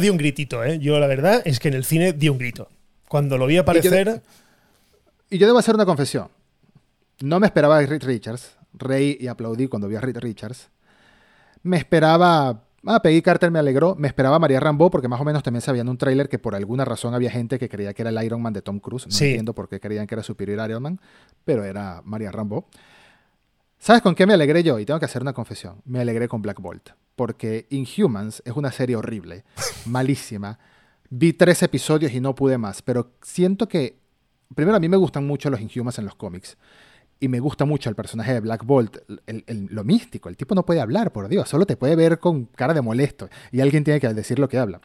[0.00, 0.78] di un, gritito, ¿eh?
[0.78, 2.68] Yo la verdad es que en el cine di un grito.
[3.08, 4.22] Cuando lo vi aparecer...
[5.30, 6.28] Y yo, debo hacer una confesión.
[7.20, 8.56] No me esperaba a Reed Richards.
[8.72, 10.68] Reí y aplaudí cuando vi a Reed Richards.
[11.62, 12.64] Me esperaba...
[12.86, 13.94] Ah, Peggy Carter me alegró.
[13.94, 16.54] Me esperaba a María Rambo porque más o menos también sabían un tráiler que por
[16.54, 19.06] alguna razón había gente que creía que era el Iron Man de Tom Cruise.
[19.06, 21.00] No entiendo por qué creían que era superior Iron Man,
[21.44, 22.68] pero era María Rambo.
[23.78, 24.78] ¿Sabes con qué me alegré yo?
[24.78, 25.82] Y tengo que hacer una confesión.
[25.84, 26.90] Me alegré con Black Bolt.
[27.16, 29.44] Porque Inhumans es una serie horrible,
[29.86, 30.58] malísima.
[31.10, 32.82] Vi tres episodios y no pude más.
[32.82, 33.98] Pero siento que.
[34.54, 36.56] Primero, a mí me gustan mucho los Inhumans en los cómics.
[37.20, 38.98] Y me gusta mucho el personaje de Black Bolt,
[39.48, 40.28] lo místico.
[40.28, 41.48] El tipo no puede hablar, por Dios.
[41.48, 43.28] Solo te puede ver con cara de molesto.
[43.50, 44.80] Y alguien tiene que decir lo que habla.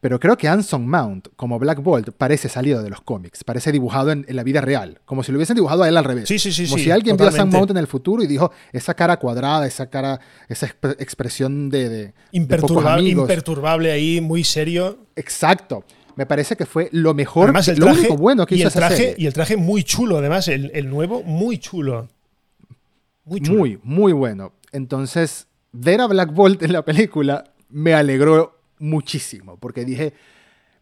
[0.00, 4.10] Pero creo que Anson Mount, como Black Bolt, parece salido de los cómics, parece dibujado
[4.10, 6.26] en, la vida real, como si lo hubiesen dibujado a él al revés.
[6.26, 6.66] Sí, sí, sí.
[6.66, 9.66] Como si alguien vio a Anson Mount en el futuro y dijo, esa cara cuadrada,
[9.66, 10.66] esa cara, esa
[10.98, 15.00] expresión de, imperturbable, ahí, muy serio.
[15.16, 15.84] Exacto.
[16.20, 18.74] Me parece que fue lo mejor, además, el traje, lo único bueno que hizo el
[18.74, 22.08] traje, Y el traje muy chulo, además, el, el nuevo, muy chulo.
[23.24, 23.58] Muy chulo.
[23.58, 24.52] Muy, muy bueno.
[24.70, 30.12] Entonces, ver a Black Bolt en la película me alegró muchísimo, porque dije,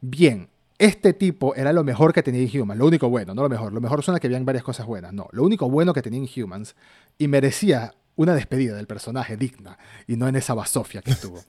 [0.01, 3.73] bien, este tipo era lo mejor que tenía Inhumans, lo único bueno, no lo mejor,
[3.73, 6.75] lo mejor suena que habían varias cosas buenas, no, lo único bueno que tenía Inhumans
[7.17, 11.41] y merecía una despedida del personaje digna y no en esa basofia que tuvo,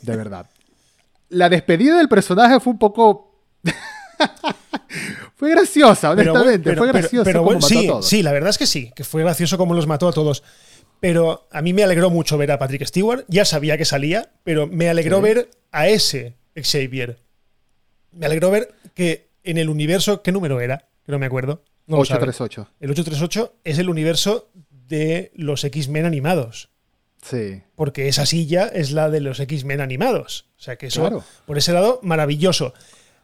[0.00, 0.48] de verdad.
[1.28, 3.42] La despedida del personaje fue un poco...
[5.36, 6.74] fue graciosa, honestamente.
[6.76, 7.24] fue graciosa.
[7.24, 10.08] Pero, bueno, sí, sí, la verdad es que sí, que fue gracioso como los mató
[10.08, 10.42] a todos.
[11.00, 13.24] Pero a mí me alegró mucho ver a Patrick Stewart.
[13.28, 17.18] Ya sabía que salía, pero me alegró ver a ese Xavier.
[18.12, 20.88] Me alegró ver que en el universo, ¿qué número era?
[21.04, 21.62] Que no me acuerdo.
[21.88, 22.68] 838.
[22.80, 26.70] El 838 es el universo de los X-Men animados.
[27.28, 27.62] Sí.
[27.74, 30.46] Porque esa silla es la de los X-Men animados.
[30.58, 32.72] O sea que eso, por ese lado, maravilloso.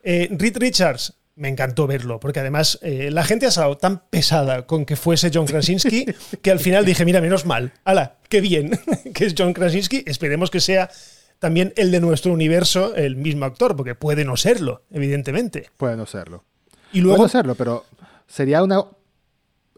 [0.02, 4.66] Eh, Reed Richards, me encantó verlo, porque además eh, la gente ha estado tan pesada
[4.66, 6.06] con que fuese John Krasinski
[6.42, 8.78] que al final dije, mira, menos mal, ala, qué bien
[9.14, 10.90] que es John Krasinski, esperemos que sea
[11.38, 15.70] también el de nuestro universo el mismo actor, porque puede no serlo, evidentemente.
[15.76, 16.44] Puede no serlo.
[16.92, 17.84] Y luego, puede no serlo, pero
[18.26, 18.84] sería una...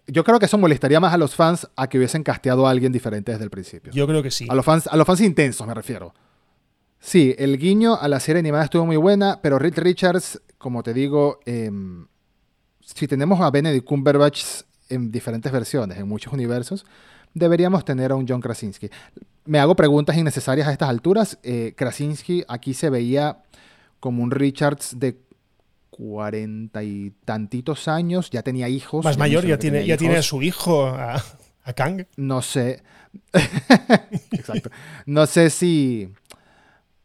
[0.06, 2.92] Yo creo que eso molestaría más a los fans a que hubiesen casteado a alguien
[2.92, 3.92] diferente desde el principio.
[3.92, 4.46] Yo creo que sí.
[4.48, 6.12] A los fans, a los fans intensos me refiero.
[7.00, 10.94] Sí, el guiño a la serie animada estuvo muy buena, pero Reed Richards, como te
[10.94, 12.06] digo, em,
[12.80, 14.42] si tenemos a Benedict Cumberbatch
[14.88, 16.84] en diferentes versiones, en muchos universos,
[17.34, 18.90] deberíamos tener a un John Krasinski.
[19.44, 21.38] Me hago preguntas innecesarias a estas alturas.
[21.42, 23.42] Eh, Krasinski aquí se veía
[24.00, 25.18] como un Richards de
[25.96, 29.04] cuarenta y tantitos años, ya tenía hijos.
[29.04, 31.22] Más mayor, ya tiene, ya tiene a su hijo, a,
[31.62, 32.06] a Kang.
[32.16, 32.82] No sé.
[34.32, 34.70] Exacto.
[35.06, 36.08] No sé si.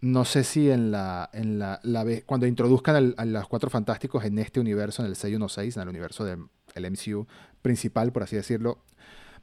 [0.01, 1.29] No sé si en la.
[1.33, 5.15] En la, la cuando introduzcan al- a los cuatro fantásticos en este universo, en el
[5.15, 7.27] 616, en el universo del el MCU
[7.61, 8.83] principal, por así decirlo,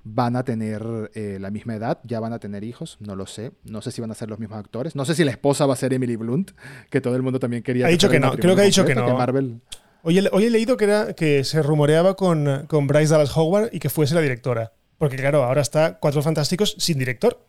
[0.08, 3.50] van a tener eh, la misma edad, ya van a tener hijos, no lo sé.
[3.64, 4.94] No sé si van a ser los mismos actores.
[4.94, 6.52] No sé si la esposa va a ser Emily Blunt,
[6.90, 7.86] que todo el mundo también quería.
[7.86, 9.16] Ha dicho que no, creo que ha dicho que no.
[9.16, 9.60] Marvel.
[10.02, 13.70] Hoy he, hoy he leído que, era, que se rumoreaba con, con Bryce Dallas Howard
[13.72, 14.74] y que fuese la directora.
[14.96, 17.44] Porque claro, ahora está Cuatro Fantásticos sin director.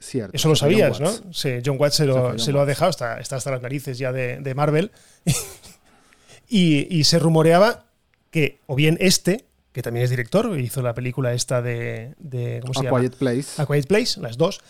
[0.00, 0.34] Cierto.
[0.34, 1.12] Eso lo sabías, ¿no?
[1.32, 3.98] Sí, John Watts se lo, John se lo ha dejado, está, está hasta las narices
[3.98, 4.90] ya de, de Marvel.
[6.48, 7.84] y, y se rumoreaba
[8.30, 12.14] que o bien este, que también es director, hizo la película esta de...
[12.18, 13.00] de ¿Cómo se A llama?
[13.00, 13.62] Quiet Place.
[13.62, 14.60] A Quiet Place, las dos.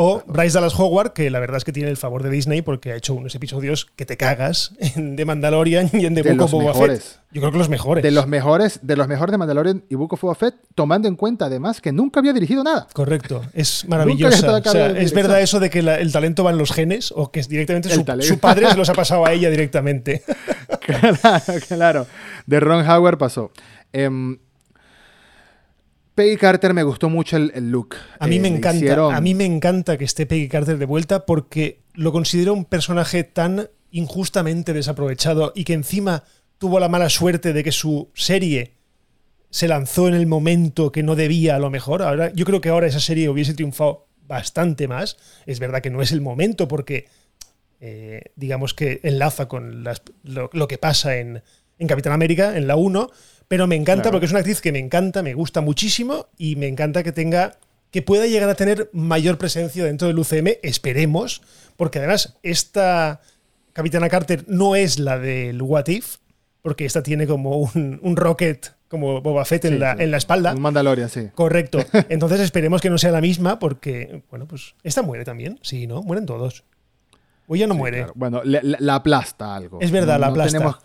[0.00, 2.92] O Bryce Dallas Howard, que la verdad es que tiene el favor de Disney porque
[2.92, 6.42] ha hecho unos episodios que te cagas en The Mandalorian y en The De Book
[6.42, 7.02] of Boba mejores.
[7.02, 7.20] Fett.
[7.32, 8.04] Yo creo que los mejores.
[8.04, 11.16] de los mejores de los mejores de Mandalorian y Book of Boba Fett, tomando en
[11.16, 12.86] cuenta además que nunca había dirigido nada.
[12.92, 16.58] Correcto, es a O sea, es verdad eso de que la- el talento va en
[16.58, 19.50] los genes o que es directamente su, su padre se los ha pasado a ella
[19.50, 20.22] directamente.
[20.80, 22.06] claro, claro.
[22.46, 23.50] De Ron Howard pasó.
[23.92, 24.38] Em,
[26.14, 27.94] Peggy Carter me gustó mucho el, el look.
[28.18, 30.84] A mí Eh, me encanta, hicieron- a mí me encanta que esté Peggy Carter de
[30.84, 36.24] vuelta porque lo considero un personaje tan injustamente desaprovechado y que encima
[36.58, 38.74] tuvo la mala suerte de que su serie
[39.50, 42.02] se lanzó en el momento que no debía a lo mejor.
[42.02, 45.16] Ahora, yo creo que ahora esa serie hubiese triunfado bastante más.
[45.46, 47.06] Es verdad que no es el momento porque
[47.80, 51.42] eh, digamos que enlaza con las- lo, lo que pasa en,
[51.78, 53.08] en Capitán América, en la 1,
[53.48, 54.12] pero me encanta Claro.
[54.16, 57.56] porque es una actriz que me encanta, me gusta muchísimo y me encanta que tenga
[57.90, 61.40] que pueda llegar a tener mayor presencia dentro del UCM, esperemos,
[61.76, 63.20] porque además esta
[63.72, 66.16] Capitana Carter no es la del What If,
[66.60, 70.02] porque esta tiene como un, un rocket como Boba Fett en, la, sí.
[70.02, 70.52] en la espalda.
[70.54, 71.28] Un Mandalorian, sí.
[71.34, 71.78] Correcto.
[72.10, 75.58] Entonces esperemos que no sea la misma porque, bueno, pues esta muere también.
[75.62, 76.02] Sí, ¿no?
[76.02, 76.64] Mueren todos.
[77.46, 77.98] O ella no Sí, muere.
[77.98, 78.12] claro.
[78.16, 79.78] Bueno, le- la aplasta algo.
[79.80, 80.58] Es verdad, la aplasta.
[80.58, 80.76] Tenemos,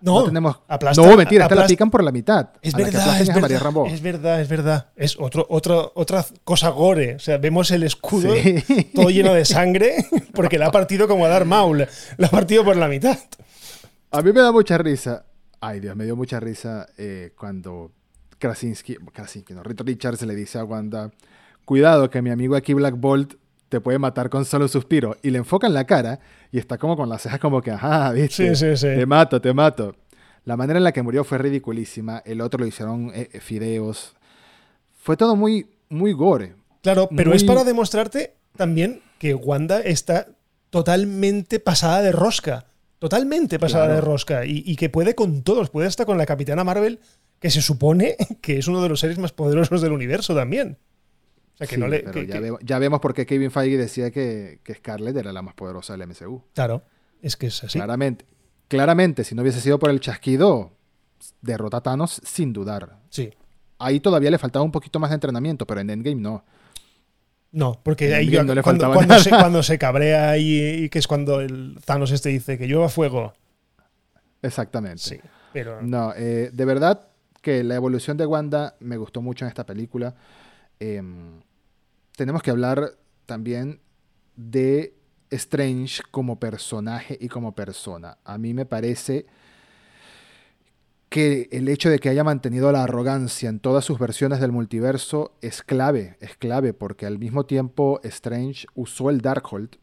[0.00, 0.60] No, no tenemos.
[0.68, 2.50] aplasta- no, mentira, esta la pican por la mitad.
[2.62, 3.86] Es A verdad, aplastan es María verdad, Rambo.
[3.86, 4.86] es verdad, es verdad.
[4.96, 7.16] Es otro, otro, otra cosa gore.
[7.16, 8.62] O sea, vemos el escudo Sí.
[8.94, 9.96] todo lleno de sangre
[10.34, 11.86] porque la ha partido como a Dar Maul.
[12.16, 13.18] La ha partido por la mitad.
[14.10, 15.24] A mí me da mucha risa.
[15.60, 17.90] Ay, Dios, me dio mucha risa eh, cuando
[18.38, 21.10] Krasinski, Krasinski, no, Reed Richards le dice a Wanda,
[21.64, 23.34] cuidado que mi amigo aquí Black Bolt
[23.68, 25.16] te puede matar con solo suspiro.
[25.22, 26.20] Y le enfoca en la cara
[26.52, 28.86] y está como con las cejas como que, ajá, viste, Sí, sí, sí.
[28.86, 29.94] te mato, te mato.
[30.44, 32.22] La manera en la que murió fue ridiculísima.
[32.24, 34.14] El otro lo hicieron eh, eh, fideos.
[35.02, 36.54] Fue todo muy, muy gore.
[36.82, 40.26] Claro, pero Muy- es para demostrarte también que Wanda está
[40.70, 42.66] totalmente pasada de rosca.
[42.98, 43.94] Totalmente pasada Claro.
[43.96, 44.46] de rosca.
[44.46, 45.70] Y, y que puede con todos.
[45.70, 46.98] Puede hasta con la Capitana Marvel,
[47.40, 50.78] que se supone que es uno de los seres más poderosos del universo también.
[51.60, 52.00] O sea, que Sí, no le.
[52.00, 55.16] pero que- ya, que- vemos, ya vemos por qué Kevin Feige decía que, que Scarlett
[55.16, 56.42] era la más poderosa del MCU.
[56.54, 56.82] Claro,
[57.20, 57.78] es que es así.
[57.78, 58.24] Claramente.
[58.68, 60.72] Claramente, si no hubiese sido por el chasquido,
[61.40, 62.98] derrota a Thanos sin dudar.
[63.10, 63.30] Sí.
[63.78, 66.44] Ahí todavía le faltaba un poquito más de entrenamiento, pero en Endgame no.
[67.50, 70.98] No, porque ahí yo- no le cuando, cuando se, cuando se cabrea y, y que
[70.98, 73.32] es cuando el Thanos este dice que llueva fuego.
[74.42, 74.98] Exactamente.
[75.02, 75.18] Sí,
[75.52, 75.82] pero.
[75.82, 77.08] No, eh, de verdad
[77.40, 80.14] que la evolución de Wanda me gustó mucho en esta película.
[80.80, 81.40] Em,
[82.18, 83.80] tenemos que hablar también
[84.34, 84.92] de
[85.30, 88.18] Strange como personaje y como persona.
[88.24, 89.26] A mí me parece
[91.10, 95.36] que el hecho de que haya mantenido la arrogancia en todas sus versiones del multiverso
[95.42, 99.76] es clave, es clave, porque al mismo tiempo Strange usó el Darkhold.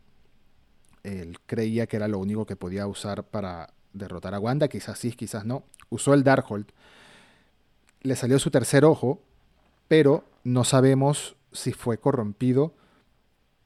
[1.04, 5.14] Él creía que era lo único que podía usar para derrotar a Wanda, quizás sí,
[5.14, 5.64] quizás no.
[5.90, 6.66] Usó el Darkhold.
[8.02, 9.22] Le salió su tercer ojo,
[9.88, 12.76] pero no sabemos si fue corrompido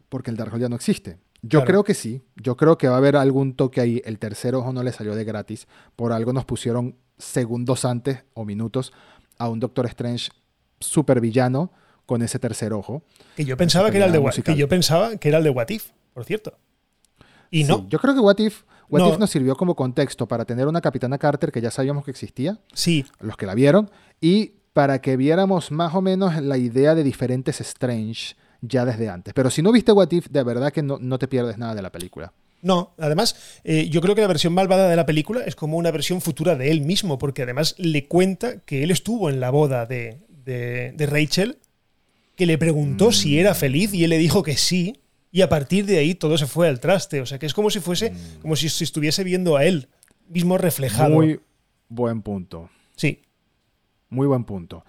[0.10, 1.19] porque el Darkhold ya no existe.
[1.41, 1.65] Yo Claro.
[1.65, 2.21] creo que sí.
[2.36, 4.02] Yo creo que va a haber algún toque ahí.
[4.06, 5.67] El tercer ojo no le salió de gratis.
[5.95, 8.91] Por algo nos pusieron segundos antes o minutos
[9.38, 10.32] a un Doctor Strange
[10.80, 11.71] super villano
[12.06, 13.04] con ese tercer ojo.
[13.36, 14.54] Que yo pensaba que era el de musical.
[14.56, 16.58] que yo pensaba que era el de What If, por cierto.
[17.52, 17.88] Y no.
[17.88, 19.10] Yo creo que What If, What No.
[19.10, 22.60] If nos sirvió como contexto para tener una Capitana Carter que ya sabíamos que existía,
[22.73, 23.89] Sí, los que la vieron,
[24.20, 29.34] y para que viéramos más o menos la idea de diferentes Strange ya desde antes.
[29.34, 31.82] Pero si no viste What If, de verdad que no, no te pierdes nada de
[31.82, 32.34] la película.
[32.61, 32.93] no.
[32.97, 36.20] Además, eh, yo creo que la versión malvada de la película es como una versión
[36.22, 40.17] futura de él mismo, porque además le cuenta que él estuvo en la boda de,
[40.45, 41.57] de- de Rachel,
[42.36, 43.39] que le preguntó si Mm.
[43.39, 44.99] era feliz y él le dijo que sí,
[45.32, 47.22] y a partir de ahí todo se fue al traste.
[47.22, 48.41] O sea, que es como si fuese, Mm.
[48.41, 49.88] como si se estuviese viendo a él
[50.28, 51.15] mismo reflejado.
[51.15, 51.39] Muy
[51.88, 52.70] buen punto.
[52.95, 53.22] Sí.
[54.10, 54.86] Muy buen punto.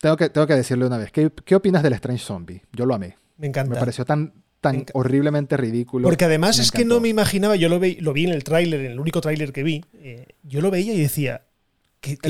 [0.00, 2.62] Tengo que, tengo que decirle una vez, ¿qué, ¿qué opinas del Strange Zombie?
[2.72, 3.16] Yo lo amé.
[3.38, 3.74] Me encanta.
[3.74, 6.06] Me pareció tan, tan horriblemente ridículo.
[6.06, 8.44] Porque además Me es que no me imaginaba, yo lo, vi, lo vi en el
[8.44, 11.45] tráiler, en el único tráiler que vi, eh, yo lo veía y decía...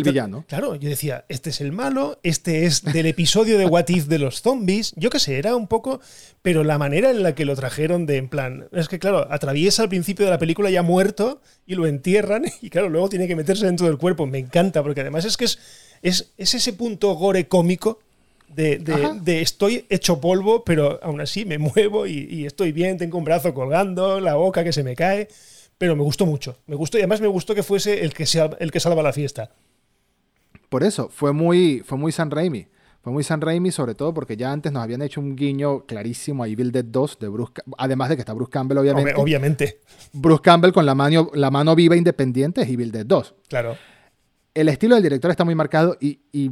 [0.03, 0.45] villano.
[0.49, 4.19] Claro, yo decía, este es el malo, este es del episodio de What If de
[4.19, 6.01] los zombies, yo qué sé, era un poco,
[6.43, 9.83] pero la manera en la que lo trajeron de en plan, es que claro, atraviesa
[9.83, 13.37] al principio de la película ya muerto y lo entierran y claro, luego tiene que
[13.37, 15.59] meterse dentro del cuerpo, me encanta, porque además es que es,
[16.03, 17.99] es, es ese punto gore cómico
[18.49, 22.97] de, de- de estoy hecho polvo, pero aún así me muevo y, y estoy bien,
[22.97, 25.29] tengo un brazo colgando, la boca que se me cae.
[25.79, 26.57] Pero me gustó mucho.
[26.67, 29.13] Me gustó y además me gustó que fuese el que, sal- el que salva la
[29.13, 29.51] fiesta.
[30.69, 32.69] Por eso, fue muy, fue muy San Raimi.
[33.03, 36.43] Fue muy San Raimi, sobre todo porque ya antes nos habían hecho un guiño clarísimo
[36.43, 39.15] a Evil Dead 2 de Bruce Además de que está Bruce Campbell, obviamente.
[39.15, 39.81] Obvi- obviamente,
[40.13, 43.35] Bruce Campbell con la mano, la mano viva independiente es Evil Dead 2.
[43.49, 43.77] claro.
[44.55, 46.51] El estilo del director está muy marcado y, y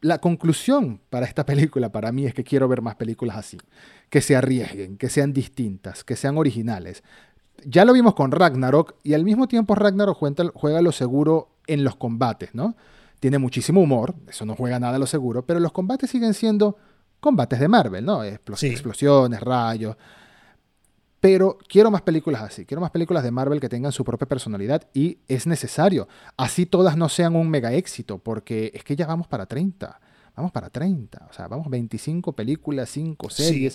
[0.00, 3.58] la conclusión para esta película, para mí, es que quiero ver más películas así.
[4.10, 7.02] Que se arriesguen, que sean distintas, que sean originales.
[7.64, 11.84] Ya lo vimos con Ragnarok y al mismo tiempo Ragnarok juega, juega lo seguro en
[11.84, 12.76] los combates, ¿no?
[13.20, 16.76] Tiene muchísimo humor, eso no juega nada a lo seguro, pero los combates siguen siendo
[17.20, 18.22] combates de Marvel, ¿no?
[18.24, 18.66] Explos- Sí.
[18.68, 19.96] Explosiones, rayos.
[21.20, 24.86] Pero quiero más películas así, quiero más películas de Marvel que tengan su propia personalidad
[24.92, 26.08] y es necesario.
[26.36, 29.98] Así todas no sean un mega éxito, porque es que ya vamos para 30.
[30.36, 31.26] Vamos para 30.
[31.30, 33.70] O sea, vamos 25 películas, 5 Sí.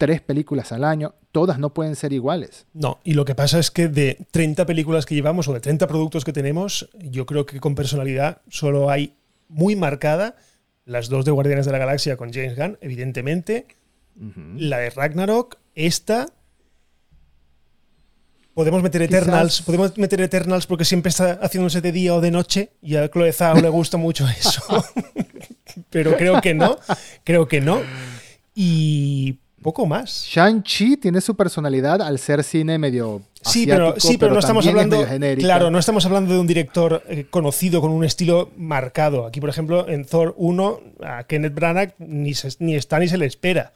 [0.00, 1.14] 3 películas al año.
[1.30, 2.64] Todas no pueden ser iguales.
[2.72, 5.86] No, y lo que pasa es que de 30 películas que llevamos o de 30
[5.86, 9.14] productos que tenemos, yo creo que con personalidad solo hay
[9.48, 10.36] muy marcada
[10.86, 13.66] las dos de Guardianes de la Galaxia con James Gunn, evidentemente,
[14.56, 16.26] la de Ragnarok, esta.
[18.54, 22.30] Podemos meter Quizás- Eternals, podemos meter Eternals porque siempre está haciéndose de día o de
[22.30, 24.62] noche y a Chloe Zhao le gusta mucho eso.
[25.90, 26.78] Pero creo que no,
[27.22, 27.80] creo que no.
[28.54, 30.26] Y poco más.
[30.28, 33.22] Shang-Chi tiene su personalidad al ser cine medio.
[33.42, 35.04] Sí, pero, sí, pero, no estamos es hablando.
[35.38, 39.26] Claro, no estamos hablando de un director eh, conocido con un estilo marcado.
[39.26, 43.16] Aquí, por ejemplo, en Thor 1, a Kenneth Branagh ni, se- ni está ni se
[43.18, 43.72] le espera.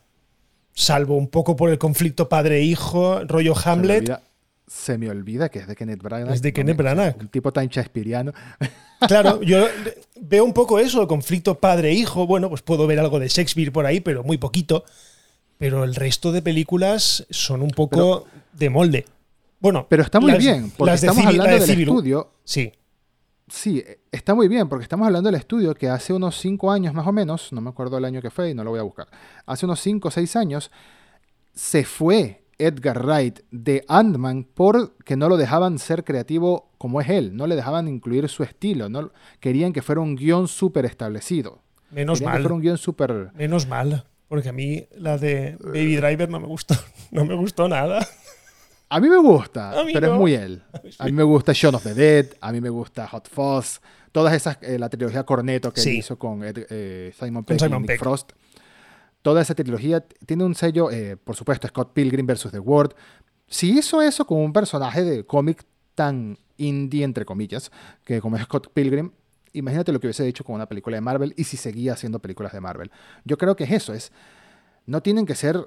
[0.74, 3.99] Salvo un poco por el conflicto padre-hijo, rollo Se me, Hamlet.
[4.01, 4.22] olvida,
[4.66, 6.35] se me olvida que es de Kenneth Branagh.
[6.35, 7.16] Es de Kenneth Branagh.
[7.20, 8.32] Un tipo tan chaspiriano.
[9.07, 9.66] Claro, yo
[10.18, 12.26] veo un poco eso, el conflicto padre-hijo.
[12.26, 14.85] Bueno, pues puedo ver algo de Shakespeare por ahí, pero muy poquito.
[15.59, 19.05] Pero el resto de películas son un poco de molde.
[19.61, 22.32] Bueno, Pero está muy las- bien, porque las estamos hablando de del estudio.
[22.44, 22.72] Sí,
[23.46, 27.07] Sí, está muy bien, porque estamos hablando del estudio que hace unos 5 años más
[27.07, 29.07] o menos, no me acuerdo el año que fue y no lo voy a buscar,
[29.44, 30.70] hace unos 5 o 6 años
[31.52, 37.36] se fue Edgar Wright de Ant-Man porque no lo dejaban ser creativo como es él,
[37.36, 41.61] no le dejaban incluir su estilo, no querían que fuera un guion súper establecido.
[41.90, 42.52] menos querían que fuera mal.
[42.57, 43.30] un guion súper...
[43.34, 44.07] Menos mal.
[44.29, 46.75] Porque a mí la de Baby Driver no me gustó.
[47.11, 48.05] No me gustó nada.
[48.89, 50.12] A mí me gusta, mí pero no.
[50.14, 50.62] es muy él.
[50.99, 53.81] A mí me gusta Shaun of the Dead, a mí me gusta Hot Fuzz,
[54.12, 57.68] todas esas, eh, la trilogía Cornetto que él hizo con Ed- eh, Simon Pegg y
[57.81, 57.99] Nick.
[57.99, 58.33] Frost.
[59.22, 62.95] Toda esa trilogía tiene un sello, eh, por supuesto, Scott Pilgrim versus The World.
[63.49, 65.64] Si hizo eso con un personaje de cómic
[65.95, 67.70] tan indie, entre comillas,
[68.05, 69.12] que como es Scott Pilgrim,
[69.55, 72.52] imagínate lo que hubiese hecho con una película de Marvel y si seguía haciendo películas
[72.52, 72.90] de Marvel.
[73.24, 74.12] Yo creo que es eso, es...
[74.86, 75.66] No tienen que ser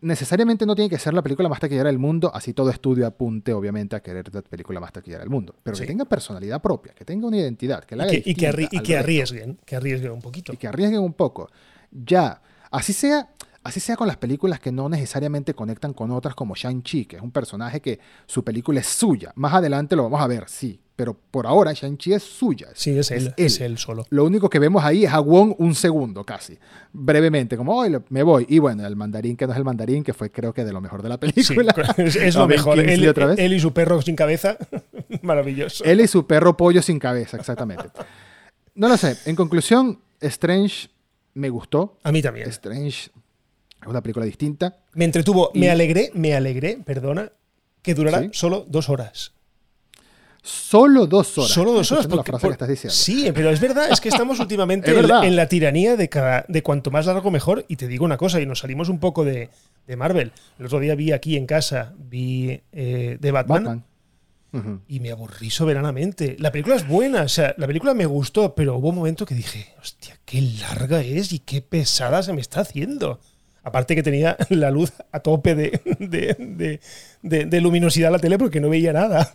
[0.00, 3.52] necesariamente no tiene que ser la película más taquillera del mundo, así todo estudio apunte
[3.52, 5.82] obviamente a querer la película más taquillera del mundo, pero Sí.
[5.82, 8.46] que tenga personalidad propia, que tenga una identidad, que la haga Y que, y que
[8.46, 9.58] distinta arri- y al que resto, arriesguen.
[9.64, 10.52] Que arriesguen un poquito.
[10.52, 11.48] y que arriesguen un poco.
[11.90, 12.40] Ya,
[12.70, 13.30] así sea,
[13.64, 17.22] así sea con las películas que no necesariamente conectan con otras como Shang-Chi, que es
[17.22, 19.32] un personaje que su película es suya.
[19.34, 22.66] Más adelante lo vamos a ver, sí, pero por ahora Shang-Chi es suya.
[22.74, 23.32] Sí, es él.
[23.36, 24.04] Es él solo.
[24.10, 26.58] Lo único que vemos ahí es a Wong un segundo casi,
[26.92, 28.46] brevemente, como, hoy me voy.
[28.48, 30.80] Y bueno, el mandarín que no es el mandarín, que fue creo que de lo
[30.80, 31.72] mejor de la Sí, película.
[31.98, 32.80] es, es lo mejor.
[32.80, 33.38] Él, otra vez.
[33.38, 34.58] él y su perro sin cabeza.
[35.22, 35.84] Maravilloso.
[35.84, 37.84] Él y su perro pollo sin cabeza, exactamente.
[38.74, 39.16] No lo sé.
[39.26, 40.88] En conclusión, Strange
[41.34, 41.96] me gustó.
[42.02, 42.48] A mí también.
[42.48, 42.88] Strange
[43.80, 44.78] es una película distinta.
[44.94, 45.52] Me entretuvo.
[45.54, 47.30] Y- Me alegré, me alegré, perdona,
[47.82, 48.30] que durara Sí.
[48.32, 49.32] solo dos horas.
[50.48, 51.50] Solo dos horas.
[51.50, 52.04] Solo dos horas.
[52.06, 52.94] Escuchando la porque- frase por- que estás diciendo.
[52.94, 56.62] Sí, pero es verdad, es que estamos últimamente Es en, la tiranía de, cada, de
[56.62, 57.64] cuanto más largo mejor.
[57.68, 59.50] Y te digo una cosa, y nos salimos un poco de,
[59.86, 60.32] de Marvel.
[60.58, 63.84] El otro día vi aquí en casa, vi eh, de Batman,
[64.88, 66.34] y me aburrí soberanamente.
[66.38, 69.34] La película es buena, o sea, la película me gustó, pero hubo un momento que
[69.34, 73.20] dije, hostia, qué larga es y qué pesada se me está haciendo.
[73.62, 76.80] Aparte que tenía la luz a tope de, de, de-
[77.20, 79.34] de- de luminosidad la tele porque no veía nada.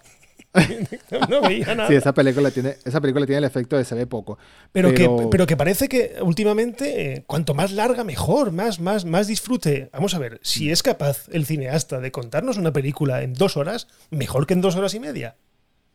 [1.30, 1.88] no veía nada.
[1.90, 4.38] Sí, esa película tiene, esa película tiene el efecto de se ve poco.
[4.72, 9.28] Pero, Que, pero que parece que últimamente, eh, cuanto más larga, mejor, más, más, más
[9.28, 9.90] disfrute.
[9.94, 13.88] Vamos a ver, si es capaz el cineasta de contarnos una película en dos horas,
[14.12, 15.36] mejor que en dos horas y media.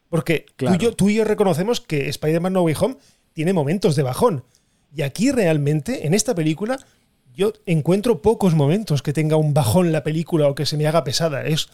[0.09, 0.77] Porque Claro.
[0.77, 2.97] tú, y yo, tú y yo reconocemos que Spider-Man No Way Home
[3.35, 4.45] tiene momentos de bajón.
[4.95, 6.79] Y aquí realmente, en esta película,
[7.35, 11.05] yo encuentro pocos momentos que tenga un bajón la película o que se me haga
[11.05, 11.45] pesada.
[11.45, 11.69] Es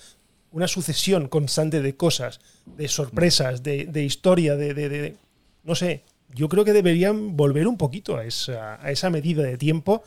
[0.55, 5.16] una sucesión constante de cosas, de sorpresas, de, de historia, de, de- de-
[5.64, 6.02] No sé,
[6.32, 10.02] yo creo que deberían volver un poquito a esa, a esa medida de tiempo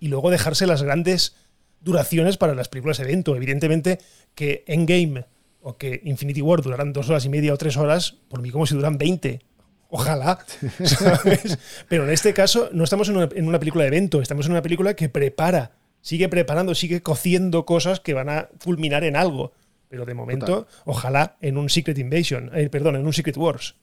[0.00, 1.36] y luego dejarse las grandes
[1.80, 3.36] duraciones para las películas evento.
[3.36, 3.98] Evidentemente
[4.34, 5.24] que Endgame
[5.60, 8.66] o que Infinity War duraran dos horas y media o tres horas, por mí como
[8.66, 9.40] si duran 20.
[9.88, 10.44] Ojalá.
[11.88, 14.52] Pero en este caso no estamos en una, en una película de evento, estamos en
[14.52, 19.52] una película que prepara, sigue preparando, sigue cociendo cosas que van a fulminar en algo.
[19.92, 23.74] Pero de momento, ojalá en un Secret Invasion, eh, perdón, en un Secret Wars.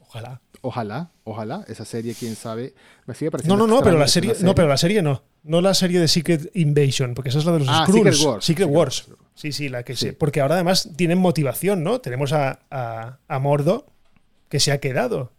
[0.00, 0.40] Ojalá.
[0.62, 2.72] Ojalá, ojalá, esa serie, quién sabe,
[3.04, 5.22] me sigue No, pareciendo no, no, pero la serie, no, pero la serie no.
[5.42, 8.16] No la serie de Secret Invasion, porque esa es la de los Ah, Skrulls.
[8.16, 8.44] Secret Wars.
[8.46, 9.04] Secret Secret Wars.
[9.06, 9.20] Wars.
[9.34, 10.06] Sí, sí, la que Sí.
[10.06, 10.12] se.
[10.14, 12.00] Porque ahora además tienen motivación, ¿no?
[12.00, 13.84] Tenemos a, a, a Mordo
[14.48, 15.30] que se ha quedado.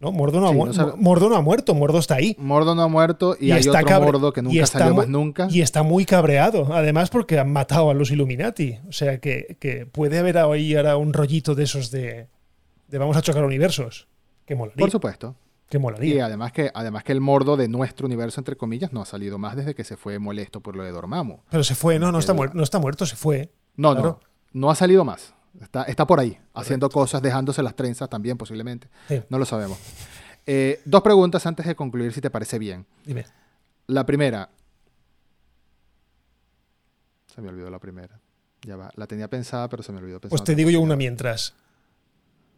[0.00, 0.12] ¿No?
[0.12, 2.36] Mordo no, ha Sí, mu- no sabe- Mordo no ha muerto, Mordo está ahí.
[2.38, 4.94] Mordo no ha muerto y, hay está otro cabre- Mordo que y nunca está salió
[4.94, 5.48] más nunca.
[5.50, 8.78] Y está muy cabreado, además porque han matado a los Illuminati.
[8.88, 12.28] O sea que, que puede haber ahí ahora un rollito de esos de,
[12.86, 14.06] de vamos a chocar universos.
[14.46, 14.78] Que molaría.
[14.80, 15.34] Por supuesto.
[15.68, 16.24] que Y molaría.
[16.26, 19.56] además que, además que el Mordo de nuestro universo, entre comillas, no ha salido más
[19.56, 21.38] desde que se fue molesto por lo de Dormammu.
[21.50, 23.50] Pero se fue, no, no está, muerto, no está muerto, se fue.
[23.76, 24.20] No, Claro.
[24.52, 25.34] no, no ha salido más.
[25.60, 28.88] Está, está por ahí, haciendo cosas, dejándose las trenzas también posiblemente.
[29.08, 29.22] Sí.
[29.28, 29.78] No lo sabemos.
[30.46, 32.86] Eh, dos preguntas antes de concluir, si te parece bien.
[33.04, 33.26] Dime.
[33.86, 34.50] La primera.
[37.34, 38.18] Se me olvidó la primera.
[38.62, 38.90] Ya va.
[38.96, 40.30] La tenía pensada, pero se me olvidó pensar.
[40.30, 41.54] Pues te digo yo una mientras.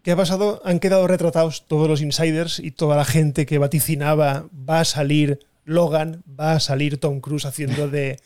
[0.03, 0.63] ¿Qué ha pasado?
[0.65, 5.41] Han quedado retratados todos los insiders y toda la gente que vaticinaba va a salir
[5.65, 8.19] Logan, va a salir Tom Cruise haciendo de,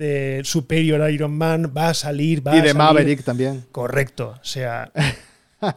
[0.00, 2.78] de Superior Iron Man, va a salir, va Y a de salir.
[2.82, 3.66] Maverick también.
[3.70, 4.34] Correcto.
[4.40, 4.90] O sea,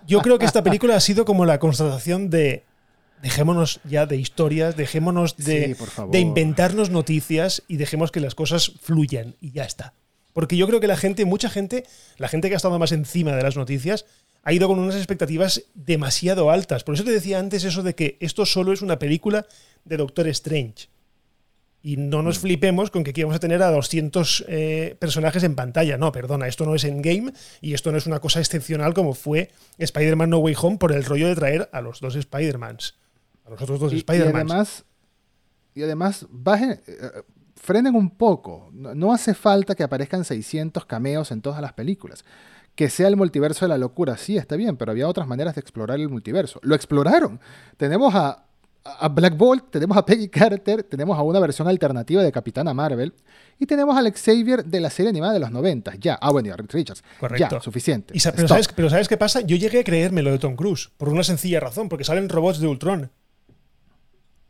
[0.08, 2.64] yo creo que esta película ha sido como la constatación de
[3.22, 8.72] dejémonos ya de historias, dejémonos de, Sí, de inventarnos noticias y dejemos que las cosas
[8.82, 9.94] fluyan y ya está.
[10.32, 11.84] Porque yo creo que la gente, mucha gente,
[12.18, 14.06] la gente que ha estado más encima de las noticias,
[14.44, 16.86] ha ido con unas expectativas demasiado altas.
[16.86, 19.46] Por eso te decía antes eso de que esto solo es una película
[19.84, 20.88] de Doctor Strange.
[21.86, 25.54] Y no nos flipemos con que aquí vamos a tener a 200 eh, personajes en
[25.54, 25.98] pantalla.
[25.98, 29.52] No, perdona, esto no es Endgame y esto no es una cosa excepcional como fue
[29.78, 32.96] Spider-Man No Way Home por el rollo de traer a los dos Spider-Mans.
[33.46, 34.50] A los otros dos Y, y Spider-Mans.
[34.52, 34.86] además,
[35.76, 37.22] y además bajen, eh, eh,
[37.58, 38.70] frenen un poco.
[38.72, 42.24] No, no hace falta que aparezcan 600 cameos en todas las películas.
[42.76, 45.60] Que sea el multiverso de la locura, sí, está bien, pero había otras maneras de
[45.60, 46.62] explorar el multiverso.
[46.64, 47.42] Lo exploraron.
[47.76, 48.46] Tenemos a,
[48.86, 53.14] a Black Bolt, tenemos a Peggy Carter, tenemos a una versión alternativa de Capitana Marvel
[53.58, 55.96] y tenemos a Alex Xavier de la serie animada de los 90.
[55.96, 57.02] Ya, ah, bueno, y a Richards.
[57.20, 57.48] Correcto.
[57.56, 58.14] Ya, suficiente.
[58.16, 58.48] Y sa- pero.
[58.48, 59.40] ¿sabes, pero ¿sabes qué pasa?
[59.42, 62.60] Yo llegué a creerme lo de Tom Cruise por una sencilla razón, porque salen robots
[62.60, 63.12] de Ultron.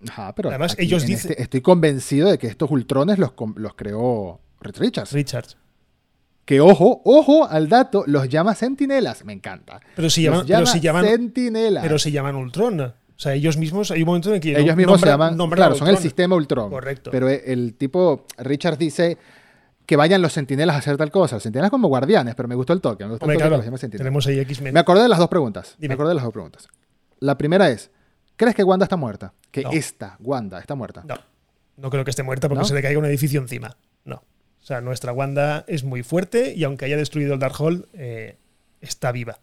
[0.09, 3.33] Ajá, pero Además, aquí ellos en dicen- este- estoy convencido de que estos Ultrones los,
[3.55, 5.11] los creó Reed Richards.
[5.13, 5.57] Richards.
[6.45, 9.23] Que ojo, ojo al dato, los llama sentinelas.
[9.23, 9.79] Me encanta.
[9.95, 11.83] Pero si Los llaman, pero si llaman, sentinelas.
[11.83, 12.93] pero se llaman Ultron.
[13.15, 15.57] O sea, ellos mismos, hay un momento en el que Ellos mismos se llaman, nombran
[15.57, 16.69] claro, son el sistema Ultron.
[16.69, 17.11] Correcto.
[17.11, 19.17] Pero el, tipo, Richards dice
[19.85, 21.35] que vayan los sentinelas a hacer tal cosa.
[21.35, 23.03] Los sentinelas como guardianes, pero me gustó el toque.
[23.03, 24.73] Me gustó Hombre, el toque claro, que tenemos ahí X-Men.
[24.73, 25.75] Me acordé de las dos preguntas.
[25.77, 25.89] Dime.
[25.89, 26.67] Me acordé de las dos preguntas.
[27.19, 27.91] La primera es,
[28.35, 29.33] ¿crees que Wanda está muerta?
[29.51, 29.71] Que No.
[29.71, 31.03] esta Wanda está muerta.
[31.05, 31.15] No,
[31.77, 32.65] no creo que esté muerta porque ¿No?
[32.65, 33.77] se le caiga un edificio encima.
[34.05, 34.15] No.
[34.15, 38.37] O sea, nuestra Wanda es muy fuerte y aunque haya destruido el Darkhold, eh,
[38.81, 39.39] está viva.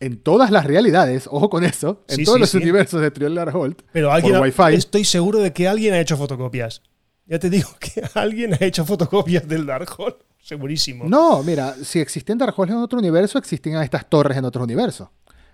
[0.00, 2.56] En todas las realidades, ojo con eso, en Sí, todos sí, los sí.
[2.56, 6.16] universos de Triol Holt, Pero alguien por ha- estoy seguro de que alguien ha hecho
[6.16, 6.82] fotocopias.
[7.26, 10.16] Ya te digo que alguien ha hecho fotocopias del Darkhold.
[10.42, 11.04] Segurísimo.
[11.06, 15.08] No, mira, si existían Darkhold en otro universo, existían estas torres en otros universos.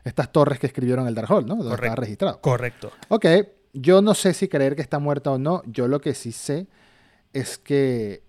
[0.04, 1.56] Estas torres que escribieron el Darkhold, ¿no?
[1.56, 1.84] Donde Correcto.
[1.86, 2.40] estaba registrado.
[2.40, 2.92] Correcto.
[3.08, 3.26] Ok,
[3.72, 5.62] yo no sé si creer que está muerta o no.
[5.66, 6.68] Yo lo que sí sé
[7.32, 8.22] es que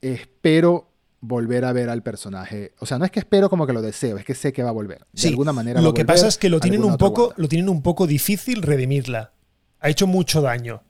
[0.00, 0.87] espero
[1.20, 2.72] volver a ver al personaje.
[2.78, 4.68] O sea, no es que espero como que lo deseo, es que sé que va
[4.68, 5.00] a volver.
[5.12, 5.80] De Sí, alguna manera.
[5.80, 7.82] va Lo a que volver pasa es que lo tienen, un poco, lo tienen un
[7.82, 9.32] poco difícil redimirla.
[9.80, 10.82] Ha hecho mucho daño.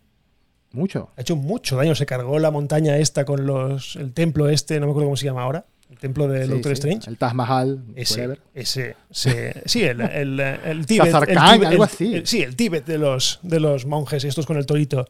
[0.72, 1.10] Mucho.
[1.16, 1.94] Ha hecho mucho daño.
[1.94, 3.96] Se cargó la montaña esta con los.
[3.96, 5.64] El templo este, no me acuerdo cómo se llama ahora.
[5.90, 6.74] El templo del Sí, Doctor sí.
[6.74, 7.08] Strange.
[7.10, 11.06] El Taj Mahal, Ese, ese, ese- sí, el, el, el Tíbet.
[11.06, 12.22] el Khazar Khan, Tíbet- algo así.
[12.26, 15.06] sí, el Tíbet de los, de los monjes, estos con el torito.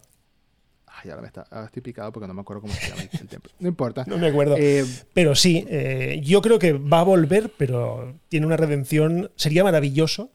[1.03, 3.29] Ay, ahora me está, ahora estoy picado porque no me acuerdo cómo se llama el
[3.29, 3.53] templo.
[3.61, 4.05] No importa.
[4.09, 4.57] No me acuerdo.
[4.59, 4.85] Eh,
[5.15, 9.31] Pero sí, eh, yo creo que va a volver, pero tiene una redención.
[9.37, 10.31] Sería maravilloso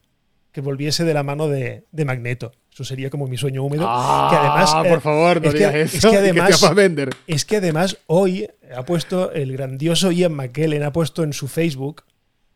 [0.52, 2.52] que volviese de la mano de, de Magneto.
[2.72, 3.86] Eso sería como mi sueño húmedo.
[3.88, 6.12] ah, que además, eh, por favor, no es que- digas es eso.
[6.12, 7.10] que y te además- vender.
[7.28, 12.04] Es que además hoy ha puesto el grandioso Ian McKellen, ha puesto en su Facebook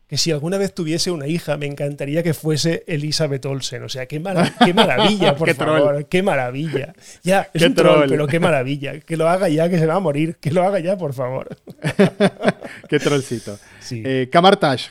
[0.08, 3.82] que si alguna vez tuviese una hija, me encantaría que fuese Elizabeth Olsen.
[3.82, 6.04] O sea, qué, mara- qué maravilla, por Qué favor, troll.
[6.08, 6.94] qué maravilla.
[7.22, 8.08] Ya, es Qué un troll, troll.
[8.08, 9.00] pero qué maravilla.
[9.00, 10.36] Que lo haga ya, que se va a morir.
[10.40, 11.48] Que lo haga ya, por favor.
[12.88, 13.58] Qué trollcito.
[13.80, 14.02] Sí.
[14.04, 14.30] Eh,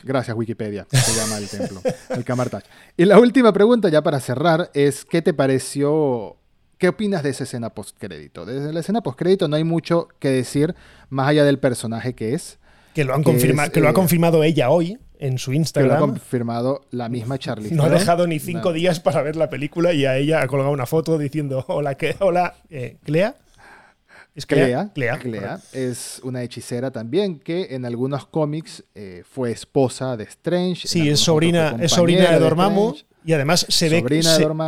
[0.04, 2.64] gracias Wikipedia, se llama el templo, el Kamartash.
[2.96, 6.36] Y la última pregunta ya para cerrar es, ¿qué te pareció,
[6.78, 8.44] qué opinas de esa escena postcrédito?
[8.46, 10.74] Desde la escena postcrédito no hay mucho que decir
[11.10, 12.58] más allá del personaje que es,
[12.94, 15.54] que lo, han que es, que lo ha eh, confirmado ella hoy en su que
[15.54, 16.00] lo ha Instagram.
[16.00, 18.72] confirmado la misma Charlize No ha dejado ni cinco No.
[18.72, 22.16] días para ver la película y a ella ha colgado una foto diciendo hola, ¿qué?
[22.20, 23.34] hola, eh, Clea.
[24.34, 25.18] ¿Es Clea, Clea.
[25.18, 30.86] Clea, es una hechicera también que en algunos cómics eh, fue esposa de Strange.
[30.86, 32.94] Sí, es sobrina, es sobrina de Dormammu
[33.24, 34.22] y además se ve,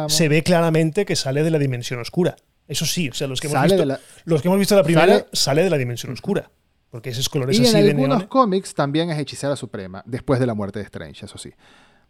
[0.09, 2.35] se, ve claramente que sale de la dimensión oscura.
[2.67, 4.83] Eso sí, o sea, los que hemos, Sale visto, la- los que hemos visto la
[4.83, 6.51] primera Sale- sale, de la dimensión oscura.
[6.91, 8.29] Porque esos colores Y en así de algunos neón.
[8.29, 11.53] cómics también es hechicera suprema, después de la muerte de Strange, eso sí.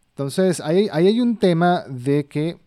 [0.09, 2.57] Entonces, ahí, ahí hay un tema de que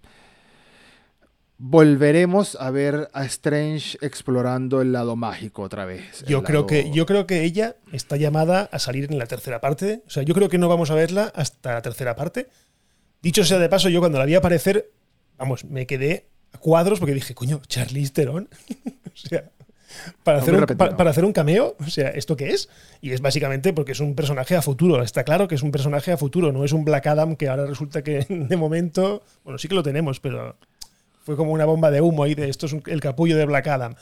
[1.58, 6.24] volveremos a ver a Strange explorando el lado mágico otra vez.
[6.26, 9.60] Yo creo, lado- que, yo creo que ella está llamada a salir en la tercera
[9.60, 10.02] parte.
[10.06, 12.48] O sea, yo creo que no vamos a verla hasta la tercera parte.
[13.22, 14.90] Dicho sea de paso, yo cuando la vi aparecer,
[15.38, 18.48] vamos, me quedé a cuadros porque dije, coño, Charlize Theron.
[19.06, 19.50] o sea,
[20.22, 20.64] para hacer, un,
[20.96, 22.68] para hacer un cameo, o sea, ¿esto qué es?
[23.00, 25.02] Y es básicamente porque es un personaje a futuro.
[25.02, 27.66] Está claro que es un personaje a futuro, no es un Black Adam que ahora
[27.66, 30.56] resulta que de momento, bueno, sí que lo tenemos, pero
[31.24, 33.66] fue como una bomba de humo ahí de esto es un- el capullo de Black
[33.68, 33.94] Adam.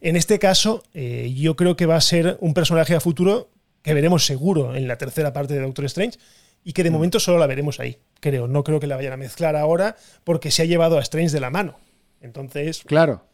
[0.00, 3.48] En este caso, eh, yo creo que va a ser un personaje a futuro
[3.82, 6.18] que veremos seguro en la tercera parte de Doctor Strange
[6.64, 8.46] y que de momento solo la veremos ahí, creo.
[8.46, 11.40] No creo que la vayan a mezclar ahora porque se ha llevado a Strange de
[11.40, 11.76] la mano.
[12.20, 13.24] Entonces, Claro.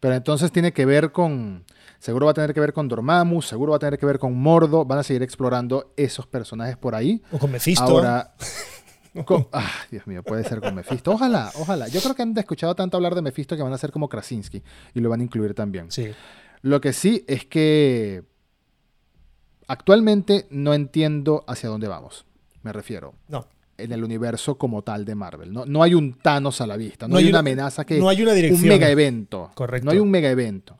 [0.00, 1.64] Pero entonces tiene que ver con.
[1.98, 4.34] Seguro va a tener que ver con Dormammu, seguro va a tener que ver con
[4.34, 4.84] Mordo.
[4.86, 7.22] Van a seguir explorando esos personajes por ahí.
[7.30, 7.84] o con Mephisto.
[7.84, 8.34] Ahora.
[9.26, 11.12] con- ah, Dios mío, puede ser con Mephisto.
[11.12, 11.88] Ojalá, ojalá.
[11.88, 14.62] Yo creo que han escuchado tanto hablar de Mephisto que van a ser como Krasinski
[14.94, 15.90] y lo van a incluir también.
[15.90, 16.10] Sí.
[16.62, 18.22] Lo que sí es que
[19.66, 22.24] actualmente no entiendo hacia dónde vamos.
[22.62, 23.14] Me refiero.
[23.28, 23.46] No.
[23.82, 25.52] En el universo como tal de Marvel.
[25.52, 27.06] No, no hay un Thanos a la vista.
[27.08, 27.98] No, No hay, hay una amenaza que.
[27.98, 28.68] no hay una un dirección.
[28.68, 29.50] mega evento.
[29.54, 29.84] Correcto.
[29.86, 30.78] No hay un mega evento.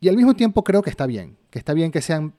[0.00, 1.36] Y al mismo tiempo creo que está bien.
[1.50, 2.34] Que está bien que sean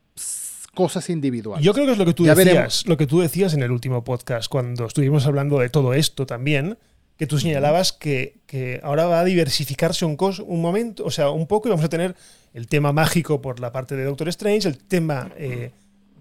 [0.73, 1.63] cosas individuales.
[1.63, 2.87] Yo creo que es lo que tú Ya decías, veremos.
[2.87, 6.77] lo que tú decías en el último podcast cuando estuvimos hablando de todo esto también,
[7.15, 11.29] que tú señalabas que, que ahora va a diversificarse un, cos- un momento, o sea,
[11.29, 12.15] un poco y vamos a tener
[12.55, 15.71] el tema mágico por la parte de Doctor Strange, el tema eh,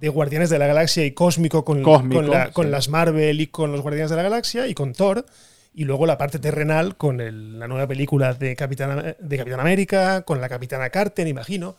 [0.03, 2.71] de Guardianes de la Galaxia y cósmico con, Cósmico, con, la- con sí.
[2.73, 5.25] las Marvel y con los Guardianes de la Galaxia y con Thor.
[5.73, 10.23] Y luego la parte terrenal con el- la nueva película de Capitán, de Capitán América,
[10.23, 11.77] con la Capitana Carter, imagino.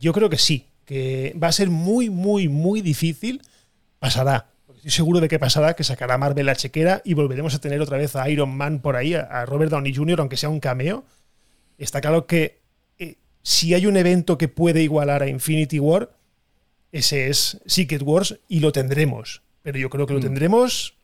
[0.00, 3.42] Yo creo que sí, que va a ser muy, muy, muy difícil.
[3.98, 4.46] Pasará.
[4.76, 7.98] Estoy seguro de que pasará, que sacará Marvel la chequera y volveremos a tener otra
[7.98, 11.04] vez a Iron Man por ahí, a, a Robert Downey Jr., aunque sea un cameo.
[11.76, 12.60] Está claro que
[12.98, 16.10] eh, si hay un evento que puede igualar a Infinity War,
[16.98, 19.42] ese es Secret Wars y lo tendremos.
[19.62, 20.22] Pero yo creo que lo Mm.
[20.22, 20.94] tendremos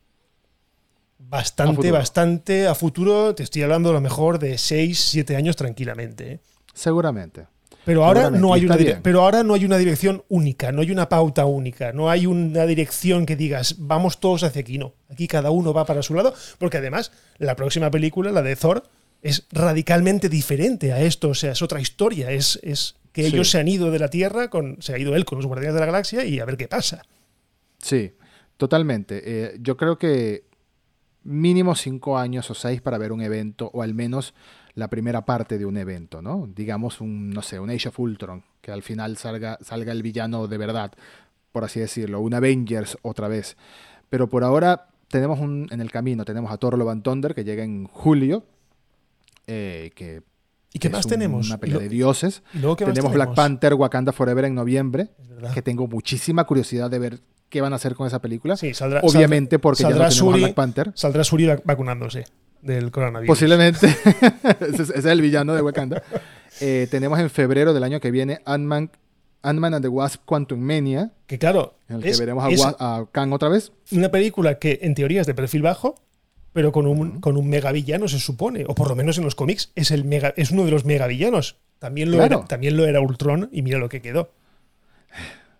[1.18, 3.34] bastante, bastante a futuro.
[3.34, 6.32] Te estoy hablando a lo mejor de 6, 7 años tranquilamente.
[6.32, 6.40] ¿eh?
[6.74, 7.46] Seguramente.
[7.84, 10.90] Pero ahora, Seguramente, no hay una pero ahora no hay una dirección única, no hay
[10.90, 14.92] una pauta única, no hay una dirección que digas, vamos todos hacia aquí, no.
[15.08, 18.84] Aquí cada uno va para su lado, porque además la próxima película, la de Thor,
[19.22, 23.34] es radicalmente diferente a esto, o sea, es otra historia, es, es que Sí.
[23.36, 25.74] ellos se han ido de la Tierra, con, se ha ido él con los Guardianes
[25.74, 27.02] de la Galaxia y a ver qué pasa.
[27.78, 28.12] Sí,
[28.56, 29.22] totalmente.
[29.24, 30.44] Eh, yo creo que
[31.24, 34.34] mínimo cinco años o seis para ver un evento, o al menos
[34.74, 36.48] la primera parte de un evento, ¿no?
[36.54, 40.46] Digamos un, no sé, un Age of Ultron, que al final salga, salga el villano
[40.46, 40.92] de verdad,
[41.52, 43.56] por así decirlo, un Avengers otra vez.
[44.08, 47.44] Pero por ahora tenemos un, en el camino, tenemos a Thor Love and Thunder, que
[47.44, 48.44] llega en julio,
[49.46, 50.22] eh, que
[50.72, 51.48] ¿Y qué más tenemos?
[51.48, 52.42] Una pelea lo- de dioses.
[52.54, 53.34] y luego, ¿qué más Tenemos Black?
[53.34, 55.08] Panther, Wakanda Forever en noviembre,
[55.54, 57.18] que tengo muchísima curiosidad de ver
[57.48, 58.56] qué van a hacer con esa película.
[58.56, 60.92] Sí, saldrá, Obviamente porque ya no saldrá tenemos a Shuri- Black Panther.
[60.94, 62.24] saldrá Suri vac- vacunándose
[62.62, 63.32] del coronavirus.
[63.34, 63.86] Posiblemente.
[64.60, 66.02] ese, es, el villano de Wakanda.
[66.60, 68.90] Eh, tenemos en febrero del año que viene Ant-Man
[69.42, 72.62] Ant-Man and the Wasp Quantum Mania, Que claro, en el que es- veremos a, es
[72.78, 73.72] a Kang otra vez.
[73.90, 75.94] una película que en teoría es de perfil bajo,
[76.52, 79.72] pero con un, con un megavillano se supone, o por lo menos en los cómics
[79.74, 81.58] es, el mega, es uno de los megavillanos.
[81.78, 82.38] También lo, Claro.
[82.38, 84.30] era, también lo era Ultron y mira lo que quedó.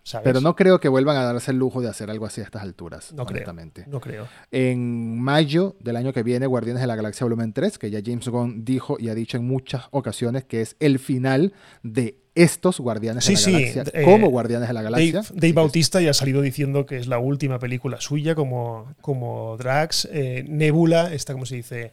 [0.03, 0.23] ¿Sabes?
[0.23, 2.63] Pero no creo que vuelvan a darse el lujo de hacer algo así a estas
[2.63, 3.37] alturas, No creo.
[3.37, 3.85] honestamente.
[3.87, 4.27] No creo.
[4.49, 8.27] En mayo del año que viene, Guardianes de la Galaxia Volumen 3, que ya James
[8.27, 13.25] Gunn dijo y ha dicho en muchas ocasiones que es el final de estos Guardianes
[13.25, 15.21] Sí, de la sí, Galaxia, eh, como Guardianes de la Galaxia.
[15.21, 19.57] Dave, Dave Bautista ya ha salido diciendo que es la última película suya como, como
[19.57, 20.07] Drax.
[20.11, 21.91] Eh, Nebula, esta, ¿cómo se dice?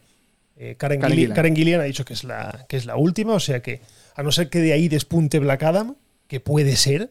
[0.55, 3.61] Eh, Karen, Karen Gillian ha dicho que es, la, que es la última, o sea
[3.61, 3.81] que,
[4.15, 5.95] a no ser que de ahí despunte Black Adam,
[6.27, 7.09] que puede ser,